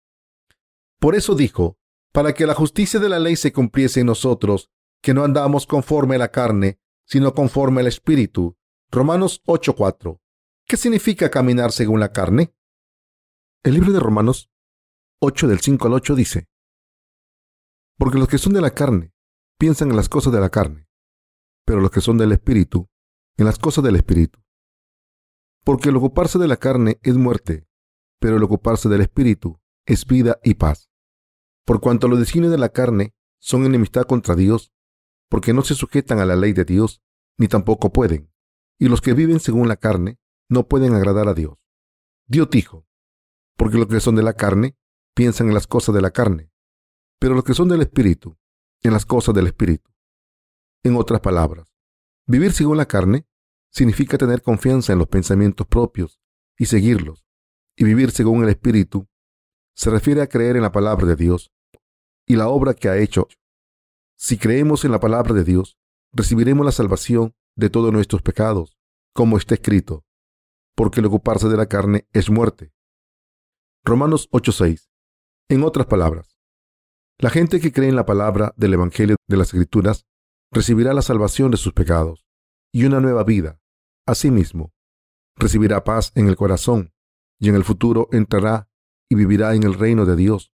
[0.99, 1.79] Por eso dijo,
[2.13, 4.71] para que la justicia de la ley se cumpliese en nosotros,
[5.03, 8.57] que no andamos conforme a la carne, sino conforme al Espíritu.
[8.91, 10.19] Romanos 8:4.
[10.67, 12.55] ¿Qué significa caminar según la carne?
[13.63, 14.51] El libro de Romanos
[15.21, 16.49] 8 del 5 al 8 dice,
[17.99, 19.13] Porque los que son de la carne
[19.59, 20.89] piensan en las cosas de la carne,
[21.67, 22.89] pero los que son del Espíritu,
[23.37, 24.43] en las cosas del Espíritu.
[25.65, 27.69] Porque el ocuparse de la carne es muerte,
[28.19, 30.91] pero el ocuparse del Espíritu es vida y paz.
[31.67, 34.73] Por cuanto los designios de la carne son enemistad contra Dios,
[35.29, 37.03] porque no se sujetan a la ley de Dios,
[37.37, 38.33] ni tampoco pueden.
[38.79, 41.59] Y los que viven según la carne no pueden agradar a Dios.
[42.27, 42.87] Dios dijo,
[43.57, 44.77] porque los que son de la carne
[45.15, 46.53] piensan en las cosas de la carne,
[47.19, 48.39] pero los que son del Espíritu,
[48.83, 49.91] en las cosas del Espíritu.
[50.85, 51.75] En otras palabras,
[52.27, 53.27] vivir según la carne
[53.71, 56.21] significa tener confianza en los pensamientos propios
[56.57, 57.27] y seguirlos,
[57.77, 59.09] y vivir según el Espíritu
[59.75, 61.53] se refiere a creer en la palabra de Dios
[62.27, 63.29] y la obra que ha hecho
[64.21, 65.79] si creemos en la palabra de Dios,
[66.13, 68.79] recibiremos la salvación de todos nuestros pecados,
[69.13, 70.07] como está escrito,
[70.75, 72.73] porque el ocuparse de la carne es muerte.
[73.85, 74.89] Romanos 8:6.
[75.51, 76.39] En otras palabras,
[77.19, 80.07] la gente que cree en la palabra del Evangelio de las Escrituras
[80.51, 82.25] recibirá la salvación de sus pecados
[82.73, 83.61] y una nueva vida.
[84.07, 84.73] Asimismo,
[85.37, 86.95] recibirá paz en el corazón
[87.39, 88.71] y en el futuro entrará
[89.11, 90.53] y vivirá en el reino de Dios.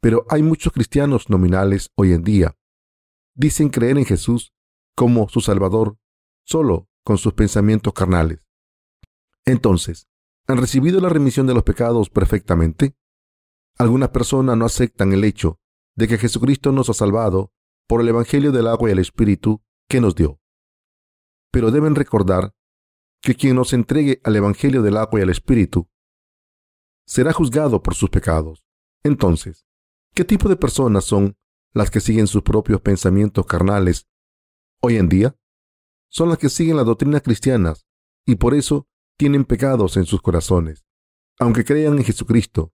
[0.00, 2.56] Pero hay muchos cristianos nominales hoy en día
[3.34, 4.52] dicen creer en Jesús
[4.94, 5.96] como su Salvador
[6.44, 8.40] solo con sus pensamientos carnales.
[9.44, 10.08] Entonces,
[10.46, 12.96] ¿han recibido la remisión de los pecados perfectamente?
[13.78, 15.58] Algunas personas no aceptan el hecho
[15.96, 17.52] de que Jesucristo nos ha salvado
[17.88, 20.40] por el Evangelio del agua y el Espíritu que nos dio.
[21.50, 22.54] Pero deben recordar
[23.20, 25.88] que quien nos entregue al Evangelio del agua y el Espíritu
[27.06, 28.64] será juzgado por sus pecados.
[29.02, 29.66] Entonces,
[30.14, 31.36] ¿qué tipo de personas son
[31.72, 34.08] las que siguen sus propios pensamientos carnales
[34.80, 35.36] hoy en día
[36.12, 37.86] son las que siguen las doctrinas cristianas
[38.26, 38.86] y por eso
[39.18, 40.84] tienen pecados en sus corazones,
[41.38, 42.72] aunque crean en Jesucristo.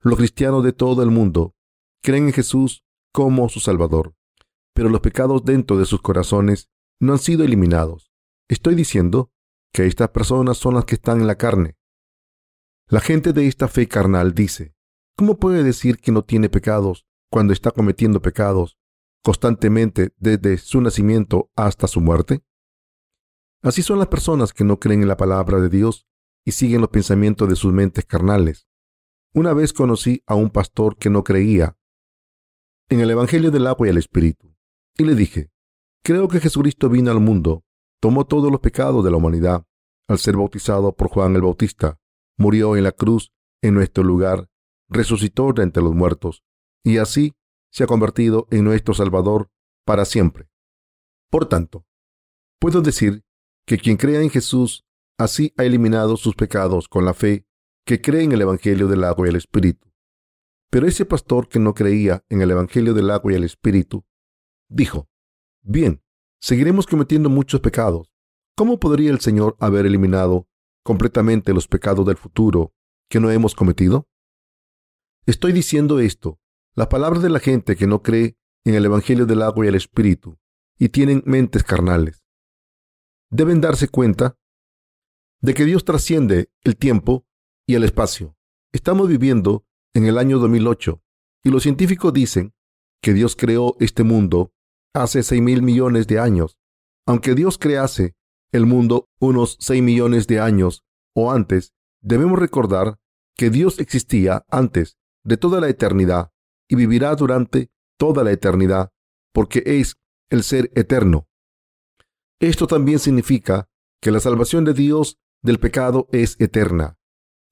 [0.00, 1.54] Los cristianos de todo el mundo
[2.02, 4.14] creen en Jesús como su Salvador,
[4.72, 8.12] pero los pecados dentro de sus corazones no han sido eliminados.
[8.48, 9.32] Estoy diciendo
[9.72, 11.76] que estas personas son las que están en la carne.
[12.86, 14.74] La gente de esta fe carnal dice,
[15.16, 18.78] ¿cómo puede decir que no tiene pecados cuando está cometiendo pecados
[19.24, 22.44] constantemente desde su nacimiento hasta su muerte?
[23.62, 26.06] Así son las personas que no creen en la palabra de Dios
[26.44, 28.68] y siguen los pensamientos de sus mentes carnales.
[29.32, 31.76] Una vez conocí a un pastor que no creía
[32.90, 34.54] en el Evangelio del agua y el Espíritu,
[34.98, 35.50] y le dije,
[36.04, 37.64] creo que Jesucristo vino al mundo,
[38.00, 39.64] tomó todos los pecados de la humanidad,
[40.06, 41.98] al ser bautizado por Juan el Bautista,
[42.36, 43.32] murió en la cruz
[43.62, 44.50] en nuestro lugar,
[44.90, 46.44] resucitó de entre los muertos,
[46.84, 47.32] y así
[47.74, 49.50] se ha convertido en nuestro Salvador
[49.84, 50.48] para siempre.
[51.28, 51.84] Por tanto,
[52.60, 53.24] puedo decir
[53.66, 54.86] que quien crea en Jesús
[55.18, 57.48] así ha eliminado sus pecados con la fe
[57.84, 59.92] que cree en el Evangelio del agua y el Espíritu.
[60.70, 64.04] Pero ese pastor que no creía en el Evangelio del agua y el Espíritu,
[64.68, 65.08] dijo,
[65.60, 66.00] bien,
[66.40, 68.08] seguiremos cometiendo muchos pecados.
[68.56, 70.48] ¿Cómo podría el Señor haber eliminado
[70.84, 72.72] completamente los pecados del futuro
[73.10, 74.06] que no hemos cometido?
[75.26, 76.38] Estoy diciendo esto
[76.76, 79.76] las palabras de la gente que no cree en el Evangelio del agua y el
[79.76, 80.38] Espíritu
[80.78, 82.24] y tienen mentes carnales.
[83.30, 84.36] Deben darse cuenta
[85.40, 87.26] de que Dios trasciende el tiempo
[87.66, 88.36] y el espacio.
[88.72, 91.00] Estamos viviendo en el año 2008
[91.44, 92.54] y los científicos dicen
[93.00, 94.52] que Dios creó este mundo
[94.94, 96.58] hace 6 mil millones de años.
[97.06, 98.16] Aunque Dios crease
[98.50, 100.82] el mundo unos 6 millones de años
[101.14, 102.98] o antes, debemos recordar
[103.36, 106.33] que Dios existía antes de toda la eternidad
[106.68, 108.90] y vivirá durante toda la eternidad,
[109.32, 109.96] porque es
[110.30, 111.28] el ser eterno.
[112.40, 113.68] Esto también significa
[114.00, 116.98] que la salvación de Dios del pecado es eterna,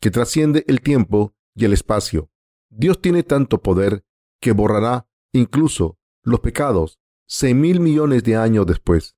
[0.01, 2.31] que trasciende el tiempo y el espacio.
[2.70, 4.05] Dios tiene tanto poder
[4.40, 9.16] que borrará incluso los pecados seis mil millones de años después.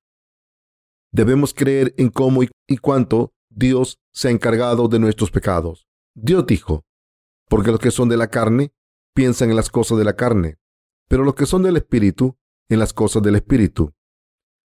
[1.11, 5.87] Debemos creer en cómo y cuánto Dios se ha encargado de nuestros pecados.
[6.13, 6.85] Dios dijo,
[7.47, 8.73] porque los que son de la carne
[9.15, 10.59] piensan en las cosas de la carne,
[11.07, 12.37] pero los que son del Espíritu
[12.69, 13.93] en las cosas del Espíritu.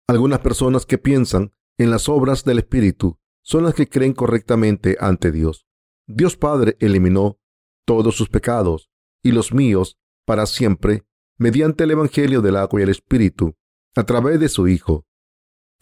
[0.08, 5.32] Algunas personas que piensan en las obras del Espíritu son las que creen correctamente ante
[5.32, 5.68] Dios.
[6.08, 7.40] Dios Padre eliminó
[7.86, 8.92] todos sus pecados
[9.24, 11.06] y los míos para siempre
[11.38, 13.56] mediante el Evangelio del agua y el Espíritu,
[13.96, 15.06] a través de su Hijo.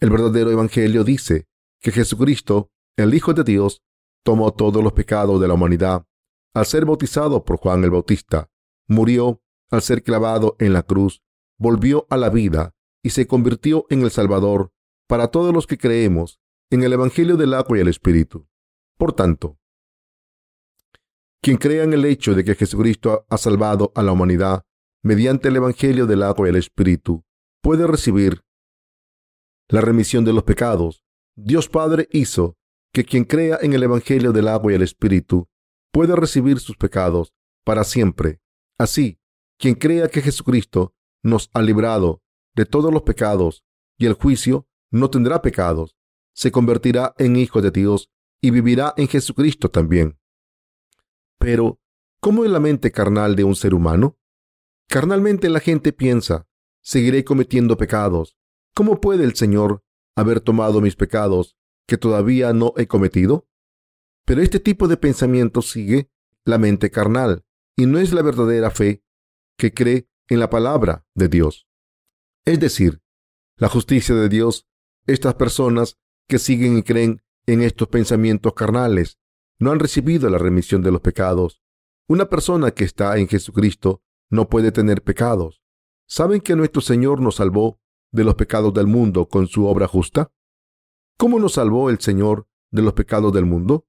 [0.00, 1.46] El verdadero Evangelio dice
[1.80, 3.82] que Jesucristo, el Hijo de Dios,
[4.24, 6.06] tomó todos los pecados de la humanidad
[6.54, 8.48] al ser bautizado por Juan el Bautista,
[8.88, 11.22] murió al ser clavado en la cruz,
[11.58, 14.72] volvió a la vida y se convirtió en el Salvador
[15.06, 18.48] para todos los que creemos en el Evangelio del agua y el Espíritu.
[18.96, 19.58] Por tanto,
[21.42, 24.64] quien crea en el hecho de que Jesucristo ha salvado a la humanidad
[25.02, 27.22] mediante el Evangelio del agua y el Espíritu,
[27.62, 28.42] puede recibir
[29.68, 31.04] la remisión de los pecados.
[31.36, 32.56] Dios Padre hizo
[32.92, 35.48] que quien crea en el Evangelio del agua y el Espíritu
[35.92, 38.40] puede recibir sus pecados para siempre.
[38.78, 39.20] Así,
[39.58, 42.22] quien crea que Jesucristo nos ha librado
[42.54, 43.64] de todos los pecados
[43.96, 45.96] y el juicio no tendrá pecados,
[46.34, 48.10] se convertirá en hijo de Dios
[48.40, 50.18] y vivirá en Jesucristo también.
[51.38, 51.80] Pero,
[52.20, 54.18] ¿cómo es la mente carnal de un ser humano?
[54.88, 56.46] Carnalmente la gente piensa,
[56.82, 58.36] seguiré cometiendo pecados.
[58.74, 59.82] ¿Cómo puede el Señor
[60.16, 61.56] haber tomado mis pecados
[61.86, 63.48] que todavía no he cometido?
[64.24, 66.10] Pero este tipo de pensamiento sigue
[66.44, 67.44] la mente carnal
[67.76, 69.02] y no es la verdadera fe
[69.58, 71.66] que cree en la palabra de Dios.
[72.44, 73.02] Es decir,
[73.56, 74.66] la justicia de Dios,
[75.06, 79.18] estas personas que siguen y creen en estos pensamientos carnales
[79.58, 81.62] no han recibido la remisión de los pecados.
[82.08, 85.62] Una persona que está en Jesucristo no puede tener pecados.
[86.06, 87.80] ¿Saben que nuestro Señor nos salvó
[88.12, 90.32] de los pecados del mundo con su obra justa?
[91.16, 93.86] ¿Cómo nos salvó el Señor de los pecados del mundo?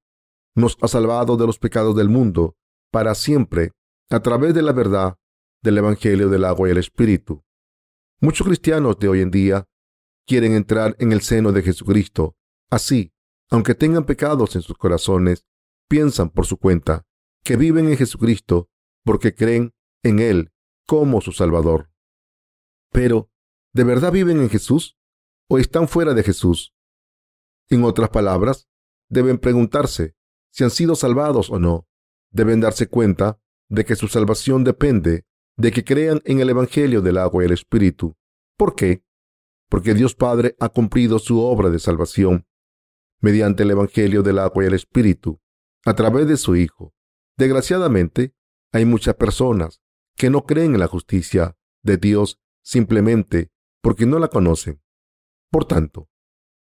[0.54, 2.56] Nos ha salvado de los pecados del mundo
[2.90, 3.72] para siempre
[4.10, 5.18] a través de la verdad
[5.62, 7.44] del Evangelio del agua y el Espíritu.
[8.20, 9.66] Muchos cristianos de hoy en día
[10.26, 12.36] quieren entrar en el seno de Jesucristo.
[12.70, 13.12] Así,
[13.50, 15.44] aunque tengan pecados en sus corazones,
[15.88, 17.04] piensan por su cuenta
[17.44, 18.68] que viven en Jesucristo
[19.04, 20.52] porque creen en Él
[20.86, 21.90] como su Salvador.
[22.90, 23.30] Pero,
[23.72, 24.96] ¿de verdad viven en Jesús
[25.48, 26.74] o están fuera de Jesús?
[27.68, 28.68] En otras palabras,
[29.08, 30.14] deben preguntarse
[30.50, 31.86] si han sido salvados o no.
[32.30, 35.24] Deben darse cuenta de que su salvación depende
[35.56, 38.14] de que crean en el Evangelio del agua y el Espíritu.
[38.56, 39.02] ¿Por qué?
[39.68, 42.46] Porque Dios Padre ha cumplido su obra de salvación
[43.20, 45.40] mediante el Evangelio del agua y el Espíritu,
[45.84, 46.94] a través de su Hijo.
[47.36, 48.34] Desgraciadamente,
[48.72, 49.80] hay muchas personas
[50.16, 53.50] que no creen en la justicia de Dios simplemente
[53.82, 54.82] porque no la conocen.
[55.50, 56.08] Por tanto,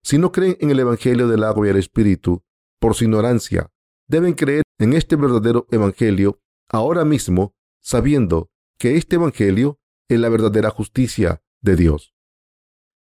[0.04, 2.44] si no creen en el Evangelio del agua y el Espíritu,
[2.80, 3.72] por su ignorancia,
[4.08, 10.70] deben creer en este verdadero Evangelio ahora mismo, sabiendo que este Evangelio es la verdadera
[10.70, 12.14] justicia de Dios.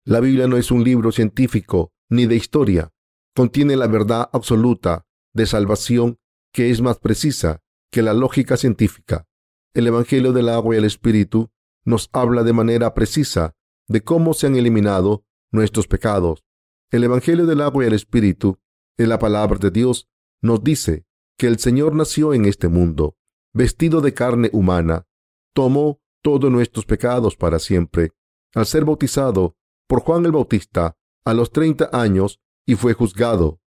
[0.04, 2.92] La Biblia no es un libro científico ni de historia.
[3.34, 6.18] Contiene la verdad absoluta de salvación
[6.52, 9.26] que es más precisa que la lógica científica.
[9.74, 11.50] El Evangelio del agua y el Espíritu
[11.84, 13.54] nos habla de manera precisa
[13.86, 16.44] de cómo se han eliminado nuestros pecados.
[16.90, 18.58] El Evangelio del agua y el Espíritu,
[18.96, 20.08] en la palabra de Dios,
[20.40, 21.04] nos dice
[21.36, 23.17] que el Señor nació en este mundo,
[23.52, 25.06] vestido de carne humana,
[25.54, 28.12] tomó todos nuestros pecados para siempre,
[28.54, 29.56] al ser bautizado
[29.86, 33.60] por Juan el Bautista a los treinta años y fue juzgado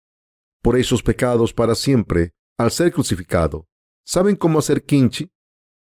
[0.61, 3.67] por esos pecados para siempre al ser crucificado.
[4.05, 5.31] ¿Saben cómo hacer kimchi?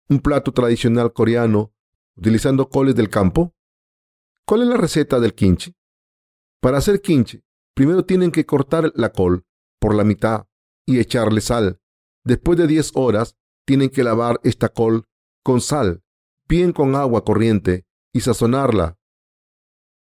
[0.09, 1.73] un plato tradicional coreano
[2.15, 3.55] utilizando coles del campo?
[4.45, 5.75] ¿Cuál es la receta del kimchi?
[6.61, 7.43] Para hacer kimchi,
[7.73, 9.45] primero tienen que cortar la col
[9.79, 10.47] por la mitad
[10.85, 11.79] y echarle sal.
[12.23, 13.35] Después de 10 horas,
[13.65, 15.05] tienen que lavar esta col
[15.43, 16.03] con sal,
[16.47, 18.97] bien con agua corriente y sazonarla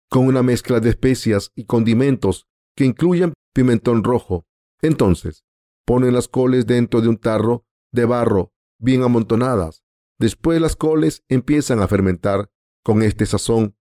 [0.09, 4.45] con una mezcla de especias y condimentos que incluyan pimentón rojo.
[4.81, 5.43] Entonces,
[5.85, 9.83] ponen las coles dentro de un tarro de barro bien amontonadas.
[10.19, 12.51] Después las coles empiezan a fermentar
[12.83, 13.75] con este sazón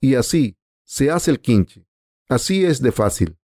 [0.00, 1.86] y así se hace el quinche.
[2.28, 3.38] Así es de fácil.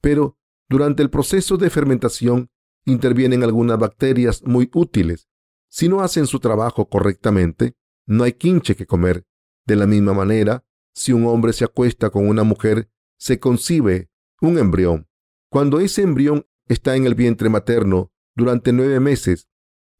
[0.00, 0.38] Pero
[0.68, 2.50] durante el proceso de fermentación
[2.84, 5.28] intervienen algunas bacterias muy útiles.
[5.68, 7.76] Si no hacen su trabajo correctamente,
[8.06, 9.24] no hay quinche que comer.
[9.66, 10.64] De la misma manera,
[10.94, 14.10] si un hombre se acuesta con una mujer se concibe
[14.40, 15.08] un embrión.
[15.50, 19.48] Cuando ese embrión está en el vientre materno durante nueve meses,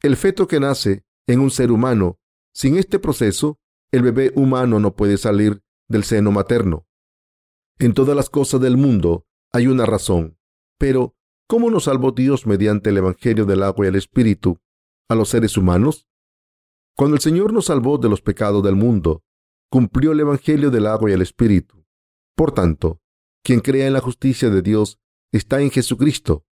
[0.03, 2.19] el feto que nace en un ser humano,
[2.53, 3.61] sin este proceso,
[3.93, 6.87] el bebé humano no puede salir del seno materno.
[7.79, 10.39] En todas las cosas del mundo hay una razón,
[10.79, 11.17] pero
[11.51, 14.61] ¿cómo nos salvó Dios mediante el Evangelio del agua y el Espíritu
[15.09, 16.07] a los seres humanos?
[16.97, 19.25] Cuando el Señor nos salvó de los pecados del mundo,
[19.69, 21.85] cumplió el Evangelio del agua y el Espíritu.
[22.37, 23.01] Por tanto,
[23.43, 25.01] quien crea en la justicia de Dios
[25.33, 26.45] está en Jesucristo.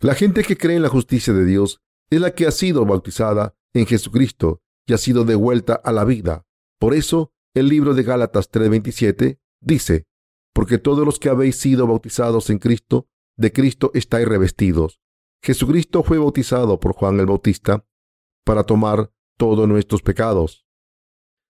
[0.00, 1.80] La gente que cree en la justicia de Dios
[2.10, 6.44] es la que ha sido bautizada en Jesucristo y ha sido devuelta a la vida.
[6.78, 10.04] Por eso, el libro de Gálatas 3:27 dice,
[10.52, 15.00] porque todos los que habéis sido bautizados en Cristo, de Cristo estáis revestidos.
[15.42, 17.86] Jesucristo fue bautizado por Juan el Bautista
[18.44, 20.66] para tomar todos nuestros pecados.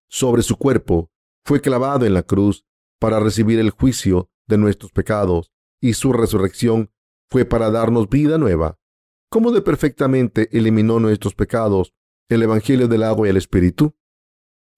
[0.08, 1.10] Sobre su cuerpo
[1.44, 2.66] fue clavado en la cruz
[2.98, 6.90] para recibir el juicio de nuestros pecados y su resurrección
[7.28, 8.78] fue para darnos vida nueva.
[9.30, 11.94] ¿Cómo de perfectamente eliminó nuestros pecados
[12.28, 13.96] el Evangelio del agua y el Espíritu?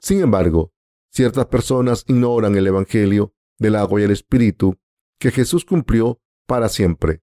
[0.00, 0.72] Sin embargo,
[1.10, 4.78] ciertas personas ignoran el Evangelio del agua y el Espíritu
[5.18, 7.22] que Jesús cumplió para siempre.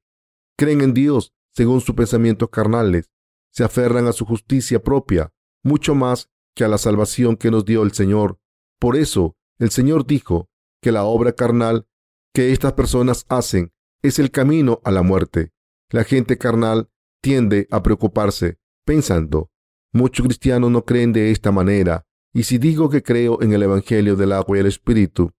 [0.55, 3.09] Creen en Dios según sus pensamientos carnales,
[3.49, 5.31] se aferran a su justicia propia,
[5.63, 8.39] mucho más que a la salvación que nos dio el Señor.
[8.77, 10.49] Por eso, el Señor dijo
[10.81, 11.87] que la obra carnal
[12.33, 13.71] que estas personas hacen
[14.01, 15.53] es el camino a la muerte.
[15.89, 16.89] La gente carnal
[17.21, 19.49] tiende a preocuparse, pensando,
[19.93, 24.17] muchos cristianos no creen de esta manera, y si digo que creo en el Evangelio
[24.17, 25.31] del agua y el Espíritu,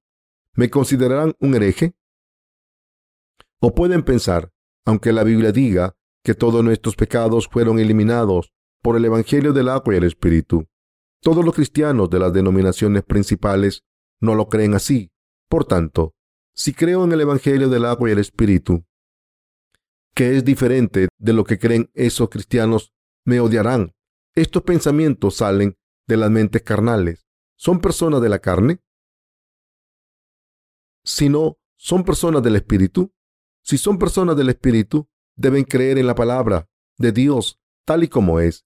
[0.56, 1.94] ¿Me considerarán un hereje?
[3.60, 4.52] O pueden pensar,
[4.84, 8.52] aunque la Biblia diga que todos nuestros pecados fueron eliminados
[8.82, 10.66] por el Evangelio del agua y el Espíritu.
[11.20, 13.84] Todos los cristianos de las denominaciones principales
[14.20, 15.10] no lo creen así.
[15.48, 16.14] Por tanto,
[16.54, 18.84] si creo en el Evangelio del agua y el Espíritu,
[20.14, 22.92] que es diferente de lo que creen esos cristianos,
[23.24, 23.92] me odiarán.
[24.34, 25.76] Estos pensamientos salen
[26.06, 27.26] de las mentes carnales.
[27.56, 28.80] ¿Son personas de la carne?
[31.06, 33.14] sino son personas del Espíritu.
[33.66, 38.38] Si son personas del Espíritu, deben creer en la palabra de Dios tal y como
[38.38, 38.64] es.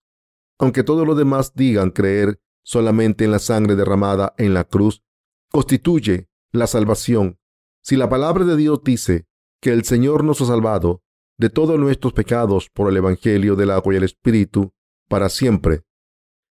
[0.59, 5.03] Aunque todos los demás digan creer solamente en la sangre derramada en la cruz,
[5.51, 7.39] constituye la salvación.
[7.83, 9.27] Si la palabra de Dios dice
[9.63, 11.03] que el Señor nos ha salvado
[11.39, 14.75] de todos nuestros pecados por el Evangelio del agua y el Espíritu
[15.09, 15.83] para siempre,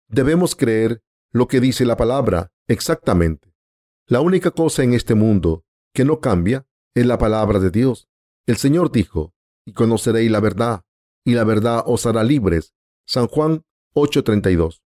[0.07, 3.53] debemos creer lo que dice la palabra exactamente.
[4.07, 5.63] La única cosa en este mundo
[5.93, 6.65] que no cambia
[6.95, 8.07] es la palabra de Dios.
[8.47, 9.33] El Señor dijo,
[9.65, 10.81] y conoceréis la verdad,
[11.25, 12.73] y la verdad os hará libres.
[13.05, 13.63] San Juan
[13.93, 14.81] 8:32.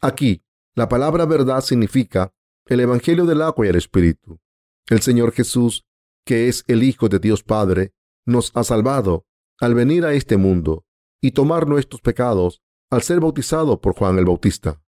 [0.00, 0.42] Aquí,
[0.74, 2.32] la palabra verdad significa
[2.66, 4.40] el Evangelio del agua y el Espíritu.
[4.88, 5.84] El Señor Jesús,
[6.24, 7.92] que es el Hijo de Dios Padre,
[8.24, 9.26] nos ha salvado
[9.60, 10.84] al venir a este mundo
[11.20, 14.82] y tomar nuestros pecados al ser bautizado por Juan el Bautista.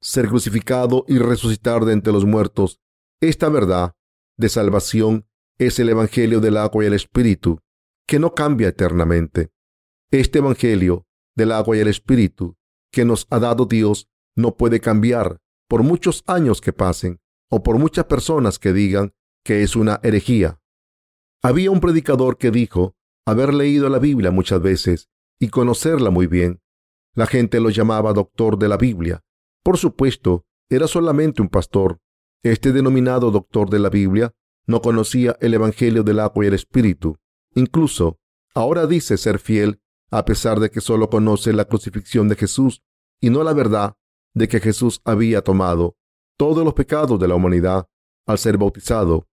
[0.00, 2.80] Ser crucificado y resucitar de entre los muertos,
[3.20, 3.94] esta verdad
[4.36, 5.27] de salvación
[5.58, 7.58] es el Evangelio del agua y el Espíritu,
[8.06, 9.50] que no cambia eternamente.
[10.10, 11.06] Este Evangelio
[11.36, 12.56] del agua y el Espíritu
[12.92, 17.78] que nos ha dado Dios no puede cambiar por muchos años que pasen o por
[17.78, 19.12] muchas personas que digan
[19.44, 20.60] que es una herejía.
[21.42, 22.94] Había un predicador que dijo
[23.26, 25.08] haber leído la Biblia muchas veces
[25.40, 26.60] y conocerla muy bien.
[27.14, 29.24] La gente lo llamaba doctor de la Biblia.
[29.64, 32.00] Por supuesto, era solamente un pastor,
[32.42, 34.32] este denominado doctor de la Biblia
[34.68, 37.16] no conocía el Evangelio del agua y el Espíritu.
[37.54, 38.20] Incluso,
[38.54, 42.82] ahora dice ser fiel a pesar de que solo conoce la crucifixión de Jesús
[43.20, 43.96] y no la verdad
[44.34, 45.96] de que Jesús había tomado
[46.36, 47.88] todos los pecados de la humanidad
[48.26, 49.26] al ser bautizado.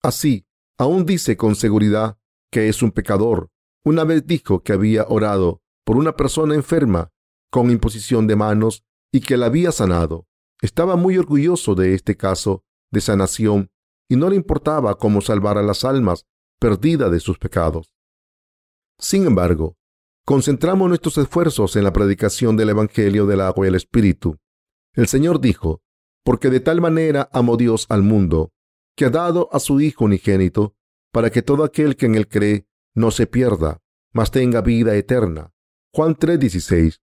[0.00, 0.46] Así,
[0.78, 2.16] aún dice con seguridad
[2.50, 3.50] que es un pecador.
[3.84, 7.10] Una vez dijo que había orado por una persona enferma
[7.50, 10.28] con imposición de manos y que la había sanado.
[10.60, 13.71] Estaba muy orgulloso de este caso de sanación
[14.12, 16.26] y no le importaba cómo salvar a las almas
[16.60, 17.94] perdidas de sus pecados.
[18.98, 19.78] Sin embargo,
[20.26, 24.36] concentramos nuestros esfuerzos en la predicación del Evangelio del agua y el Espíritu.
[24.92, 25.80] El Señor dijo,
[26.26, 28.52] porque de tal manera amó Dios al mundo,
[28.98, 30.74] que ha dado a su Hijo unigénito,
[31.10, 33.80] para que todo aquel que en él cree no se pierda,
[34.12, 35.54] mas tenga vida eterna.
[35.94, 37.00] Juan 3:16.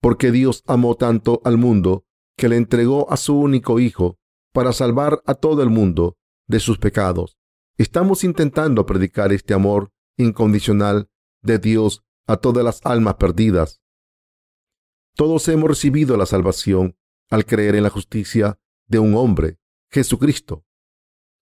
[0.00, 2.04] Porque Dios amó tanto al mundo
[2.36, 4.20] que le entregó a su único Hijo
[4.52, 7.38] para salvar a todo el mundo de sus pecados.
[7.78, 11.08] Estamos intentando predicar este amor incondicional
[11.42, 13.80] de Dios a todas las almas perdidas.
[15.14, 16.96] Todos hemos recibido la salvación
[17.30, 19.58] al creer en la justicia de un hombre,
[19.90, 20.64] Jesucristo.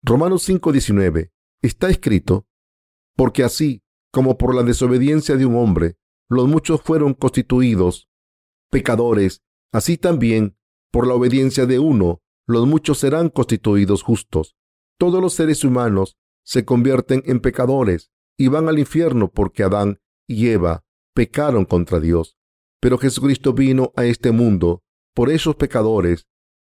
[0.04, 1.32] Romanos 5:19
[1.62, 2.48] está escrito,
[3.16, 5.98] porque así como por la desobediencia de un hombre
[6.28, 8.10] los muchos fueron constituidos
[8.70, 9.42] pecadores,
[9.72, 10.58] así también
[10.92, 12.22] por la obediencia de uno
[12.52, 14.56] los muchos serán constituidos justos.
[14.98, 20.50] Todos los seres humanos se convierten en pecadores y van al infierno porque Adán y
[20.50, 20.84] Eva
[21.14, 22.38] pecaron contra Dios.
[22.80, 24.84] Pero Jesucristo vino a este mundo
[25.14, 26.28] por esos pecadores,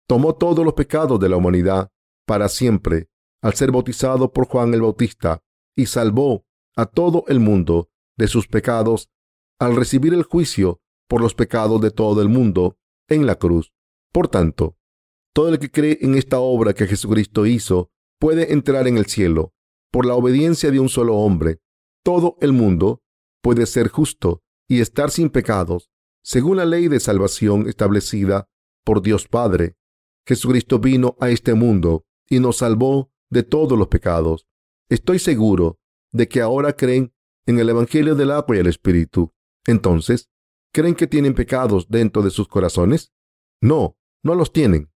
[0.07, 1.91] tomó todos los pecados de la humanidad
[2.26, 3.09] para siempre
[3.43, 5.43] al ser bautizado por Juan el Bautista
[5.76, 6.45] y salvó
[6.76, 9.11] a todo el mundo de sus pecados
[9.59, 13.72] al recibir el juicio por los pecados de todo el mundo en la cruz.
[14.12, 14.76] Por tanto,
[15.39, 19.55] todo el que cree en esta obra que Jesucristo hizo puede entrar en el cielo
[19.93, 21.61] por la obediencia de un solo hombre.
[22.03, 23.05] Todo el mundo
[23.41, 25.93] puede ser justo y estar sin pecados,
[26.24, 28.49] según la ley de salvación establecida
[28.84, 29.76] por Dios Padre.
[30.26, 34.49] Jesucristo vino a este mundo y nos salvó de todos los pecados.
[34.89, 35.78] Estoy seguro
[36.11, 37.14] de que ahora creen
[37.47, 39.32] en el Evangelio del agua y el Espíritu.
[39.68, 40.30] Entonces,
[40.72, 43.12] ¿creen que tienen pecados dentro de sus corazones?
[43.62, 44.91] No, no los tienen.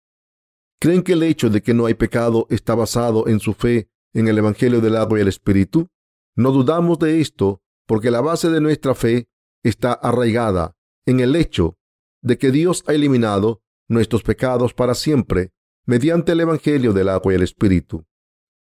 [0.82, 4.30] ¿Creen que el hecho de que no hay pecado está basado en su fe en
[4.30, 5.90] el Evangelio del agua y el Espíritu?
[6.38, 9.28] No dudamos de esto porque la base de nuestra fe
[9.62, 11.78] está arraigada en el hecho
[12.22, 15.52] de que Dios ha eliminado nuestros pecados para siempre
[15.86, 18.06] mediante el Evangelio del agua y el Espíritu.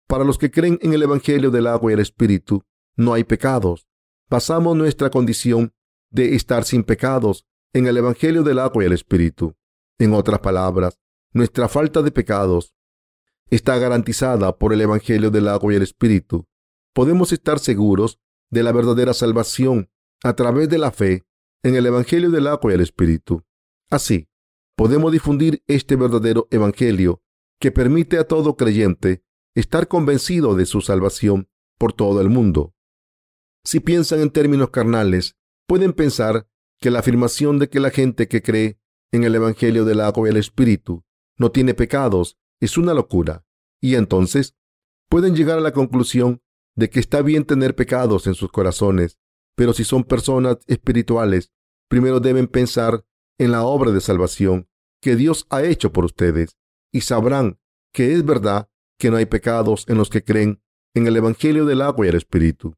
[0.08, 2.64] Para los que creen en el Evangelio del agua y el Espíritu,
[2.96, 3.88] no hay pecados.
[4.30, 5.74] Basamos nuestra condición
[6.12, 9.56] de estar sin pecados en el Evangelio del agua y el Espíritu.
[9.98, 10.98] En otras palabras,
[11.32, 12.74] nuestra falta de pecados
[13.50, 16.48] está garantizada por el Evangelio del agua y el Espíritu.
[16.94, 18.20] Podemos estar seguros
[18.50, 19.90] de la verdadera salvación
[20.24, 21.26] a través de la fe
[21.64, 23.44] en el Evangelio del agua y el Espíritu.
[23.90, 24.28] Así,
[24.76, 27.22] podemos difundir este verdadero Evangelio
[27.60, 29.24] que permite a todo creyente
[29.56, 32.74] estar convencido de su salvación por todo el mundo.
[33.64, 35.36] Si piensan en términos carnales,
[35.68, 36.48] pueden pensar
[36.80, 38.80] que la afirmación de que la gente que cree
[39.12, 41.04] en el Evangelio del agua y el Espíritu
[41.40, 43.46] no tiene pecados es una locura,
[43.82, 44.56] y entonces
[45.10, 46.42] pueden llegar a la conclusión
[46.76, 49.18] de que está bien tener pecados en sus corazones,
[49.56, 51.52] pero si son personas espirituales,
[51.88, 53.06] primero deben pensar
[53.38, 54.70] en la obra de salvación
[55.02, 56.58] que Dios ha hecho por ustedes,
[56.92, 57.60] y sabrán
[57.94, 60.62] que es verdad que no hay pecados en los que creen
[60.94, 62.76] en el Evangelio del agua y el Espíritu.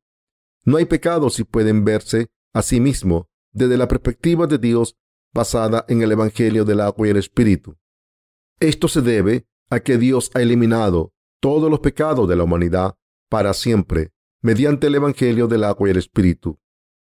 [0.63, 4.95] No hay pecados si pueden verse a sí mismo desde la perspectiva de Dios
[5.33, 7.77] basada en el Evangelio del agua y el Espíritu.
[8.61, 12.95] Esto se debe a que Dios ha eliminado todos los pecados de la humanidad
[13.29, 16.59] para siempre mediante el Evangelio del agua y el Espíritu.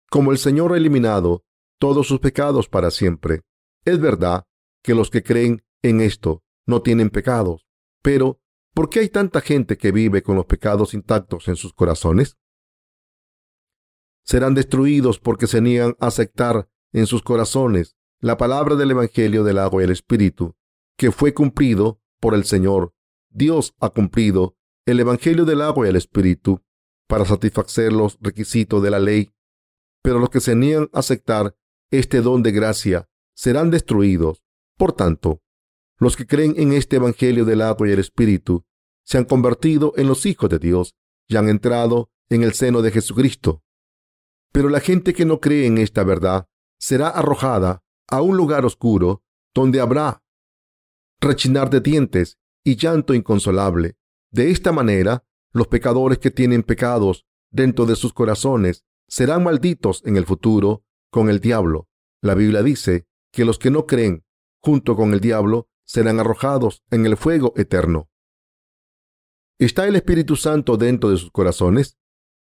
[0.10, 1.46] Como el Señor ha eliminado
[1.78, 3.44] todos sus pecados para siempre,
[3.86, 4.46] es verdad
[4.84, 7.68] que los que creen en esto no tienen pecados,
[8.02, 8.40] pero
[8.74, 12.38] ¿Por qué hay tanta gente que vive con los pecados intactos en sus corazones?
[14.24, 19.58] Serán destruidos porque se niegan a aceptar en sus corazones la palabra del Evangelio del
[19.58, 20.56] agua y el Espíritu,
[21.00, 22.94] que fue cumplido por el Señor.
[23.30, 26.62] Dios ha cumplido el Evangelio del agua y el Espíritu
[27.08, 29.34] para satisfacer los requisitos de la ley.
[30.04, 31.56] Pero los que se niegan a aceptar
[31.90, 34.44] este don de gracia serán destruidos.
[34.78, 35.42] Por tanto,
[36.00, 38.66] los que creen en este Evangelio del agua y el Espíritu
[39.06, 40.96] se han convertido en los hijos de Dios
[41.30, 43.64] y han entrado en el seno de Jesucristo.
[44.52, 49.24] Pero la gente que no cree en esta verdad será arrojada a un lugar oscuro
[49.54, 50.24] donde habrá
[51.22, 53.98] rechinar de dientes y llanto inconsolable.
[54.32, 60.18] De esta manera, los pecadores que tienen pecados dentro de sus corazones serán malditos en
[60.18, 61.88] el futuro con el diablo.
[62.22, 64.24] La Biblia dice que los que no creen
[64.62, 68.10] junto con el diablo serán arrojados en el fuego eterno.
[69.58, 71.98] ¿Está el Espíritu Santo dentro de sus corazones?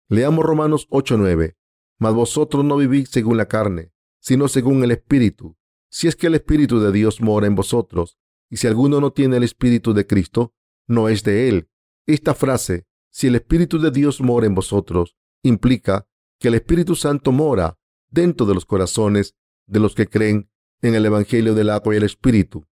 [0.10, 1.58] Leamos Romanos 8:9.
[2.00, 5.58] Mas vosotros no vivís según la carne, sino según el Espíritu.
[5.90, 8.18] Si es que el Espíritu de Dios mora en vosotros,
[8.54, 10.54] y si alguno no tiene el Espíritu de Cristo,
[10.88, 11.70] no es de él.
[12.06, 16.06] Esta frase, si el Espíritu de Dios mora en vosotros, implica
[16.40, 17.80] que el Espíritu Santo mora
[18.12, 19.34] dentro de los corazones
[19.66, 20.52] de los que creen
[20.84, 22.68] en el Evangelio del agua y el Espíritu.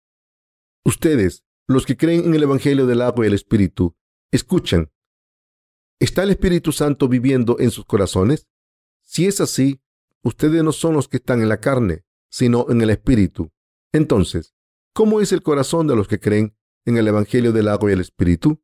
[0.83, 3.95] Ustedes, los que creen en el Evangelio del agua y el Espíritu,
[4.31, 4.91] escuchan.
[5.99, 8.47] ¿Está el Espíritu Santo viviendo en sus corazones?
[9.03, 9.79] Si es así,
[10.23, 13.51] ustedes no son los que están en la carne, sino en el Espíritu.
[13.93, 14.56] Entonces,
[14.97, 18.01] ¿cómo es el corazón de los que creen en el Evangelio del agua y el
[18.01, 18.63] Espíritu?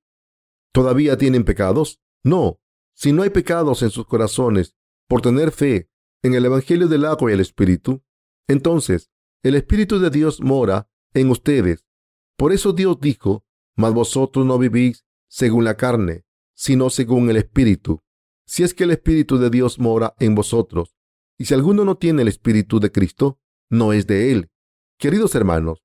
[0.74, 2.02] ¿Todavía tienen pecados?
[2.24, 2.60] No.
[2.96, 4.76] Si no hay pecados en sus corazones
[5.08, 5.90] por tener fe
[6.24, 8.04] en el Evangelio del agua y el Espíritu,
[8.48, 9.12] entonces
[9.44, 11.86] el Espíritu de Dios mora en ustedes
[12.36, 16.26] por eso Dios dijo, mas vosotros no vivís según la carne,
[16.56, 18.02] sino según el Espíritu.
[18.46, 20.96] Si es que el Espíritu de Dios mora en vosotros.
[21.38, 24.50] Y si alguno no tiene el Espíritu de Cristo, no es de él.
[24.98, 25.84] Queridos hermanos,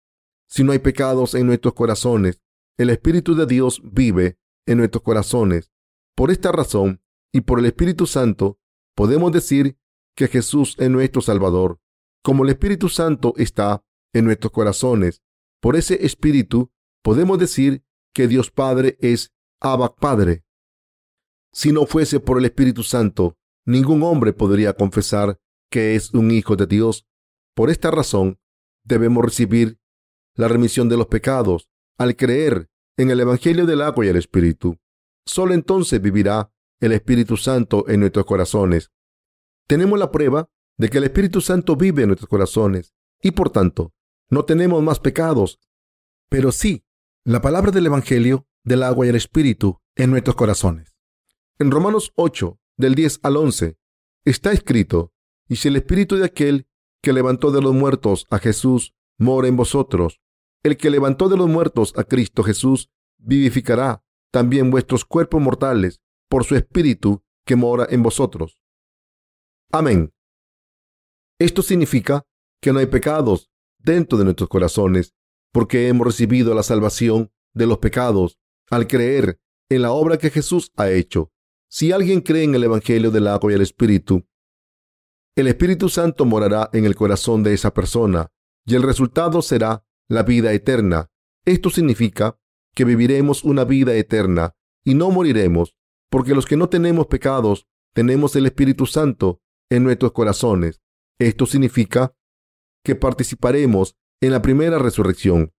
[0.49, 2.41] si no hay pecados en nuestros corazones,
[2.79, 5.71] el Espíritu de Dios vive en nuestros corazones.
[6.17, 8.59] Por esta razón y por el Espíritu Santo,
[8.97, 9.79] podemos decir
[10.17, 11.81] que Jesús es nuestro Salvador.
[12.25, 15.23] Como el Espíritu Santo está en nuestros corazones,
[15.61, 16.73] por ese Espíritu
[17.03, 17.85] podemos decir
[18.15, 20.45] que Dios Padre es Abba Padre.
[21.53, 23.37] Si no fuese por el Espíritu Santo,
[23.67, 25.39] ningún hombre podría confesar
[25.71, 27.07] que es un hijo de Dios.
[27.55, 28.41] Por esta razón,
[28.85, 29.78] debemos recibir
[30.39, 31.69] la remisión de los pecados
[31.99, 34.79] al creer en el Evangelio del agua y el Espíritu.
[35.27, 38.93] Solo entonces vivirá el Espíritu Santo en nuestros corazones.
[39.67, 43.93] Tenemos la prueba de que el Espíritu Santo vive en nuestros corazones y por tanto
[44.31, 45.59] no tenemos más pecados,
[46.29, 46.85] pero sí
[47.25, 50.97] la palabra del Evangelio del agua y el Espíritu en nuestros corazones.
[51.59, 53.77] En Romanos 8, del 10 al 11,
[54.25, 55.13] está escrito,
[55.49, 56.69] y si el Espíritu de aquel
[57.03, 60.21] que levantó de los muertos a Jesús mora en vosotros,
[60.63, 66.45] el que levantó de los muertos a Cristo Jesús vivificará también vuestros cuerpos mortales por
[66.45, 68.61] su Espíritu que mora en vosotros.
[69.73, 70.13] Amén.
[71.39, 72.27] Esto significa
[72.61, 75.15] que no hay pecados dentro de nuestros corazones,
[75.53, 78.39] porque hemos recibido la salvación de los pecados
[78.71, 79.41] al creer
[79.71, 81.31] en la obra que Jesús ha hecho.
[81.71, 84.27] Si alguien cree en el Evangelio del agua y el Espíritu,
[85.37, 88.29] el Espíritu Santo morará en el corazón de esa persona
[88.67, 91.11] y el resultado será la vida eterna.
[91.45, 92.39] Esto significa
[92.75, 94.55] que viviremos una vida eterna
[94.85, 95.75] y no moriremos,
[96.11, 99.41] porque los que no tenemos pecados tenemos el Espíritu Santo
[99.71, 100.81] en nuestros corazones.
[101.19, 102.15] Esto significa
[102.85, 105.53] que participaremos en la primera resurrección.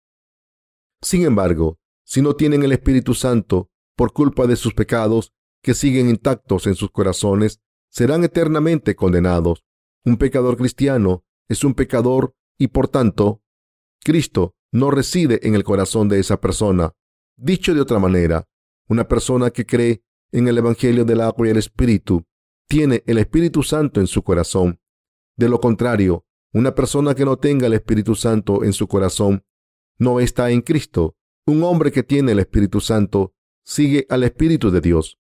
[1.02, 6.10] Sin embargo, si no tienen el Espíritu Santo por culpa de sus pecados que siguen
[6.10, 9.66] intactos en sus corazones, serán eternamente condenados.
[10.06, 13.42] Un pecador cristiano es un pecador y por tanto,
[14.04, 16.94] Cristo no reside en el corazón de esa persona.
[17.38, 18.48] Dicho de otra manera,
[18.88, 22.24] una persona que cree en el Evangelio del agua y el Espíritu
[22.68, 24.80] tiene el Espíritu Santo en su corazón.
[25.36, 29.44] De lo contrario, una persona que no tenga el Espíritu Santo en su corazón
[29.98, 31.16] no está en Cristo.
[31.46, 33.34] Un hombre que tiene el Espíritu Santo
[33.64, 35.20] sigue al Espíritu de Dios.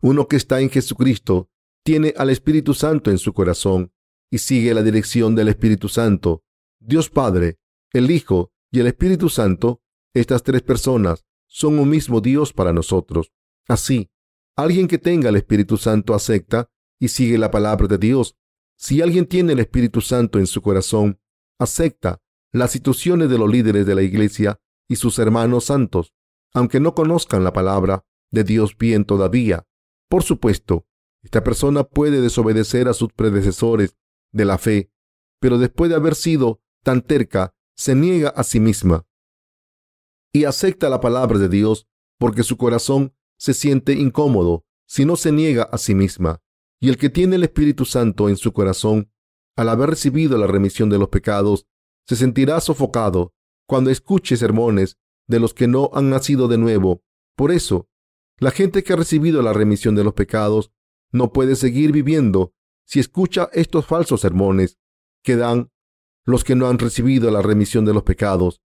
[0.00, 1.50] Uno que está en Jesucristo
[1.84, 3.92] tiene al Espíritu Santo en su corazón
[4.30, 6.42] y sigue la dirección del Espíritu Santo.
[6.78, 7.58] Dios Padre,
[7.92, 9.82] el Hijo y el Espíritu Santo,
[10.14, 13.32] estas tres personas son un mismo Dios para nosotros.
[13.66, 14.10] Así,
[14.56, 18.36] alguien que tenga el Espíritu Santo acepta y sigue la palabra de Dios.
[18.76, 21.20] Si alguien tiene el Espíritu Santo en su corazón,
[21.58, 22.20] acepta
[22.52, 26.14] las instituciones de los líderes de la iglesia y sus hermanos santos,
[26.52, 29.66] aunque no conozcan la palabra de Dios bien todavía.
[30.08, 30.86] Por supuesto,
[31.22, 33.96] esta persona puede desobedecer a sus predecesores
[34.32, 34.90] de la fe,
[35.40, 39.06] pero después de haber sido tan terca, se niega a sí misma
[40.32, 41.86] y acepta la palabra de Dios
[42.18, 46.42] porque su corazón se siente incómodo si no se niega a sí misma.
[46.80, 49.12] Y el que tiene el Espíritu Santo en su corazón,
[49.56, 51.66] al haber recibido la remisión de los pecados,
[52.06, 53.32] se sentirá sofocado
[53.66, 54.98] cuando escuche sermones
[55.28, 57.02] de los que no han nacido de nuevo.
[57.36, 57.88] Por eso,
[58.38, 60.72] la gente que ha recibido la remisión de los pecados
[61.12, 62.54] no puede seguir viviendo
[62.84, 64.78] si escucha estos falsos sermones
[65.22, 65.70] que dan
[66.28, 68.60] los que no han recibido la remisión de los pecados.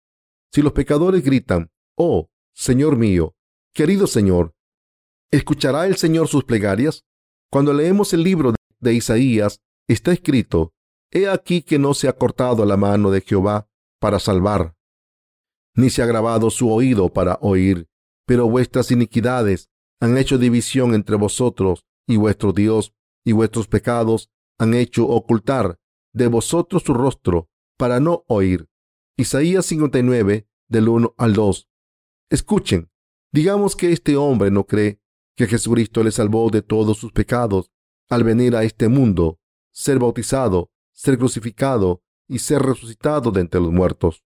[0.51, 3.35] Si los pecadores gritan, Oh, Señor mío,
[3.73, 4.53] querido Señor,
[5.31, 7.05] ¿escuchará el Señor sus plegarias?
[7.49, 10.73] Cuando leemos el libro de Isaías, está escrito,
[11.09, 14.75] He aquí que no se ha cortado la mano de Jehová para salvar,
[15.73, 17.87] ni se ha grabado su oído para oír,
[18.25, 19.69] pero vuestras iniquidades
[20.01, 22.93] han hecho división entre vosotros y vuestro Dios,
[23.23, 25.79] y vuestros pecados han hecho ocultar
[26.11, 27.47] de vosotros su rostro
[27.77, 28.67] para no oír.
[29.17, 31.69] Isaías 59, del 1 al 2.
[32.29, 32.91] Escuchen,
[33.31, 34.99] digamos que este hombre no cree
[35.35, 37.71] que Jesucristo le salvó de todos sus pecados
[38.09, 39.39] al venir a este mundo,
[39.71, 44.23] ser bautizado, ser crucificado y ser resucitado de entre los muertos.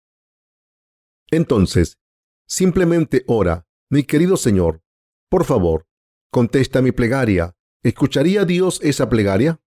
[1.31, 1.99] Entonces,
[2.47, 4.83] simplemente ora, mi querido Señor,
[5.29, 5.87] por favor,
[6.31, 7.55] contesta mi plegaria.
[7.83, 9.61] ¿Escucharía Dios esa plegaria?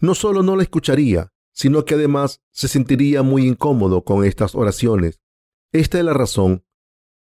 [0.00, 5.22] No solo no la escucharía, sino que además se sentiría muy incómodo con estas oraciones.
[5.72, 6.66] Esta es la razón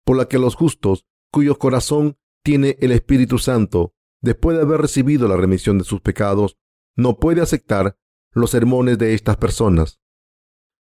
[0.05, 5.27] por la que los justos, cuyo corazón tiene el Espíritu Santo, después de haber recibido
[5.27, 6.57] la remisión de sus pecados,
[6.95, 7.97] no puede aceptar
[8.31, 9.99] los sermones de estas personas.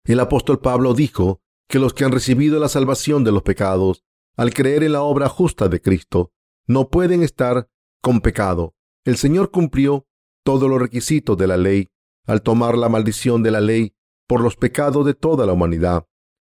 [0.05, 4.05] El apóstol Pablo dijo que los que han recibido la salvación de los pecados
[4.37, 6.33] al creer en la obra justa de Cristo,
[6.67, 7.71] no pueden estar
[8.03, 8.75] con pecado.
[9.05, 10.07] El Señor cumplió
[10.45, 11.89] todos los requisitos de la ley
[12.27, 13.95] al tomar la maldición de la ley
[14.27, 16.07] por los pecados de toda la humanidad.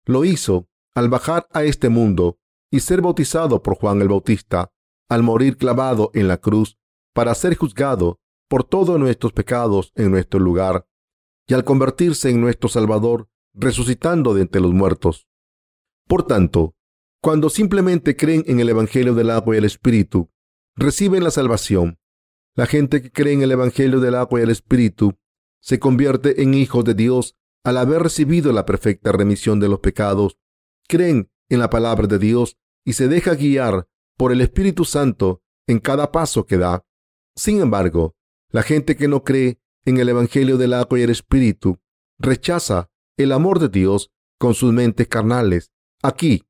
[0.04, 2.38] Lo hizo al bajar a este mundo
[2.70, 4.72] y ser bautizado por Juan el Bautista,
[5.08, 6.78] al morir clavado en la cruz
[7.12, 10.86] para ser juzgado por todos nuestros pecados en nuestro lugar,
[11.46, 15.26] y al convertirse en nuestro Salvador, resucitando de entre los muertos.
[16.06, 16.74] Por tanto,
[17.22, 20.30] cuando simplemente creen en el Evangelio del agua y el Espíritu,
[20.76, 21.98] reciben la salvación.
[22.54, 25.18] La gente que cree en el Evangelio del agua y el Espíritu
[25.66, 30.38] se convierte en hijos de Dios al haber recibido la perfecta remisión de los pecados.
[30.86, 35.80] Creen en la palabra de Dios y se deja guiar por el Espíritu Santo en
[35.80, 36.86] cada paso que da.
[37.34, 38.14] Sin embargo,
[38.52, 41.80] la gente que no cree en el Evangelio del agua y el Espíritu
[42.16, 45.72] rechaza el amor de Dios con sus mentes carnales.
[46.00, 46.44] Aquí,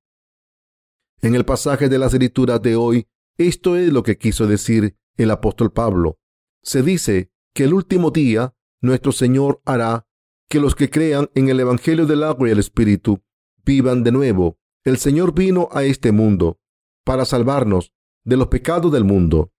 [1.23, 3.09] en el pasaje de las escrituras de hoy,
[3.39, 6.19] esto es lo que quiso decir el apóstol Pablo.
[6.63, 10.07] Se dice que el último día nuestro Señor hará
[10.49, 13.23] que los que crean en el Evangelio del agua y el Espíritu
[13.65, 14.59] vivan de nuevo.
[14.85, 16.59] El Señor vino a este mundo
[17.05, 17.93] para salvarnos
[18.25, 19.53] de los pecados del mundo.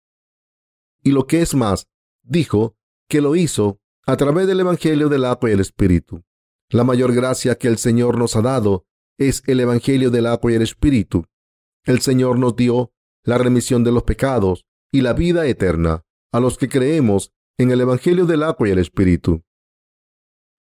[1.03, 1.89] Y lo que es más,
[2.23, 2.77] dijo
[3.09, 6.23] que lo hizo a través del Evangelio del agua y el Espíritu.
[6.69, 8.87] La mayor gracia que el Señor nos ha dado
[9.19, 11.25] es el Evangelio del agua y el Espíritu.
[11.85, 12.93] El Señor nos dio
[13.23, 17.81] la remisión de los pecados y la vida eterna a los que creemos en el
[17.81, 19.43] Evangelio del agua y el Espíritu.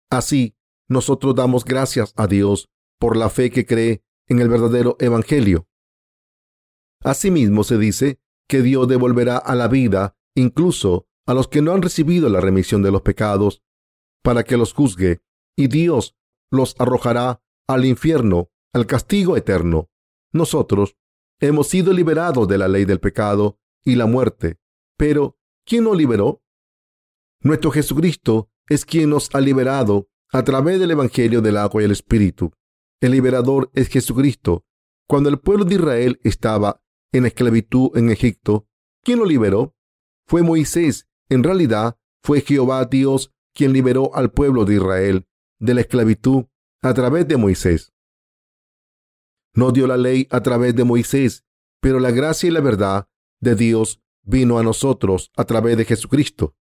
[0.10, 0.56] Así,
[0.88, 2.70] nosotros damos gracias a Dios
[3.00, 5.68] por la fe que cree en el verdadero Evangelio.
[7.04, 11.82] Asimismo se dice que Dios devolverá a la vida incluso a los que no han
[11.82, 13.64] recibido la remisión de los pecados,
[14.24, 15.22] para que los juzgue,
[15.56, 16.16] y Dios
[16.52, 19.89] los arrojará al infierno, al castigo eterno.
[20.32, 20.98] Nosotros
[21.39, 24.60] hemos sido liberados de la ley del pecado y la muerte,
[24.98, 26.43] pero ¿quién nos liberó?
[27.46, 31.91] Nuestro Jesucristo es quien nos ha liberado a través del Evangelio del agua y el
[31.91, 32.52] Espíritu.
[33.00, 34.66] El liberador es Jesucristo.
[35.08, 36.82] Cuando el pueblo de Israel estaba
[37.12, 38.68] en esclavitud en Egipto,
[39.04, 39.76] ¿quién lo liberó?
[40.26, 41.08] Fue Moisés.
[41.30, 45.28] En realidad, fue Jehová Dios quien liberó al pueblo de Israel
[45.60, 46.46] de la esclavitud
[46.82, 47.93] a través de Moisés.
[49.54, 51.46] No dio la ley a través de Moisés,
[51.80, 53.08] pero la gracia y la verdad
[53.39, 56.56] de Dios vino a nosotros a través de Jesucristo.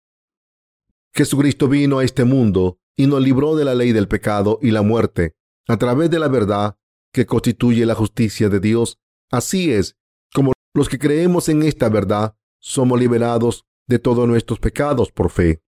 [1.14, 4.82] Jesucristo vino a este mundo y nos libró de la ley del pecado y la
[4.82, 5.36] muerte
[5.68, 6.76] a través de la verdad
[7.12, 8.98] que constituye la justicia de Dios.
[9.30, 9.96] Así es
[10.34, 15.62] como los que creemos en esta verdad somos liberados de todos nuestros pecados por fe.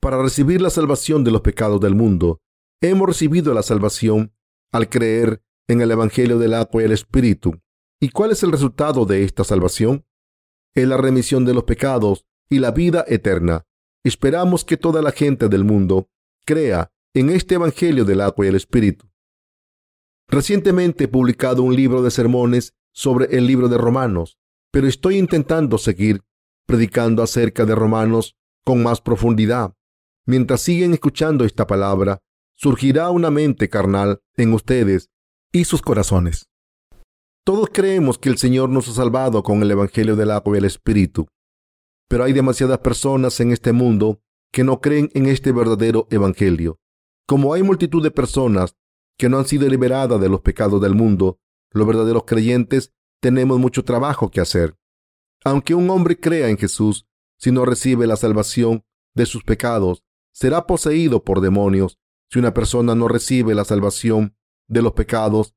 [0.00, 2.40] Para recibir la salvación de los pecados del mundo,
[2.80, 4.32] hemos recibido la salvación
[4.72, 7.60] al creer en el Evangelio del agua y el Espíritu.
[8.00, 10.06] ¿Y cuál es el resultado de esta salvación?
[10.74, 13.67] Es la remisión de los pecados y la vida eterna.
[14.08, 16.08] Esperamos que toda la gente del mundo
[16.46, 19.06] crea en este Evangelio del agua y el Espíritu.
[20.28, 24.38] Recientemente he publicado un libro de sermones sobre el libro de Romanos,
[24.72, 26.22] pero estoy intentando seguir
[26.66, 28.34] predicando acerca de Romanos
[28.64, 29.74] con más profundidad.
[30.24, 32.20] Mientras siguen escuchando esta palabra,
[32.56, 35.10] surgirá una mente carnal en ustedes
[35.52, 36.46] y sus corazones.
[37.44, 40.64] Todos creemos que el Señor nos ha salvado con el Evangelio del agua y el
[40.64, 41.28] Espíritu,
[42.08, 46.80] pero hay demasiadas personas en este mundo que no creen en este verdadero Evangelio.
[47.26, 48.76] Como hay multitud de personas
[49.18, 51.38] que no han sido liberadas de los pecados del mundo,
[51.70, 54.76] los verdaderos creyentes tenemos mucho trabajo que hacer.
[55.44, 57.06] Aunque un hombre crea en Jesús,
[57.36, 58.84] si no recibe la salvación
[59.14, 60.02] de sus pecados,
[60.32, 61.98] será poseído por demonios.
[62.30, 64.36] Si una persona no recibe la salvación
[64.66, 65.54] de los pecados,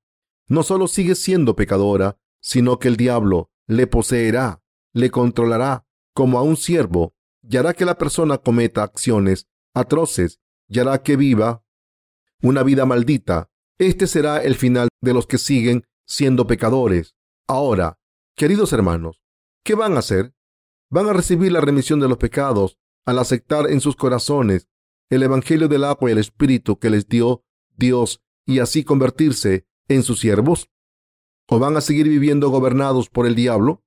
[0.47, 4.61] no solo sigue siendo pecadora, sino que el diablo le poseerá,
[4.93, 10.79] le controlará como a un siervo y hará que la persona cometa acciones atroces y
[10.79, 11.63] hará que viva
[12.41, 13.49] una vida maldita.
[13.77, 17.15] Este será el final de los que siguen siendo pecadores.
[17.47, 17.99] Ahora,
[18.35, 19.21] queridos hermanos,
[19.63, 20.33] ¿qué van a hacer?
[20.89, 24.67] Van a recibir la remisión de los pecados al aceptar en sus corazones
[25.09, 27.43] el Evangelio del agua y el Espíritu que les dio
[27.75, 30.69] Dios y así convertirse en sus siervos?
[31.47, 33.83] ¿O van a seguir viviendo gobernados por el diablo?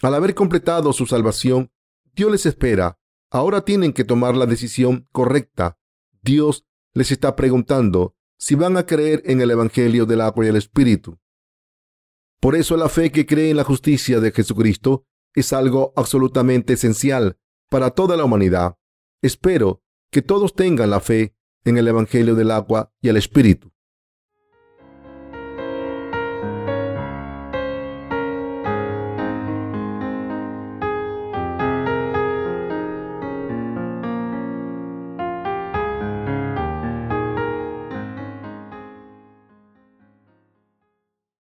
[0.00, 1.72] Al haber completado su salvación,
[2.14, 2.98] Dios les espera.
[3.30, 5.78] Ahora tienen que tomar la decisión correcta.
[6.22, 10.56] Dios les está preguntando si van a creer en el Evangelio del agua y el
[10.56, 11.18] Espíritu.
[12.40, 17.36] Por eso la fe que cree en la justicia de Jesucristo es algo absolutamente esencial
[17.68, 18.76] para toda la humanidad.
[19.20, 21.34] Espero que todos tengan la fe
[21.64, 23.72] en el Evangelio del agua y el Espíritu.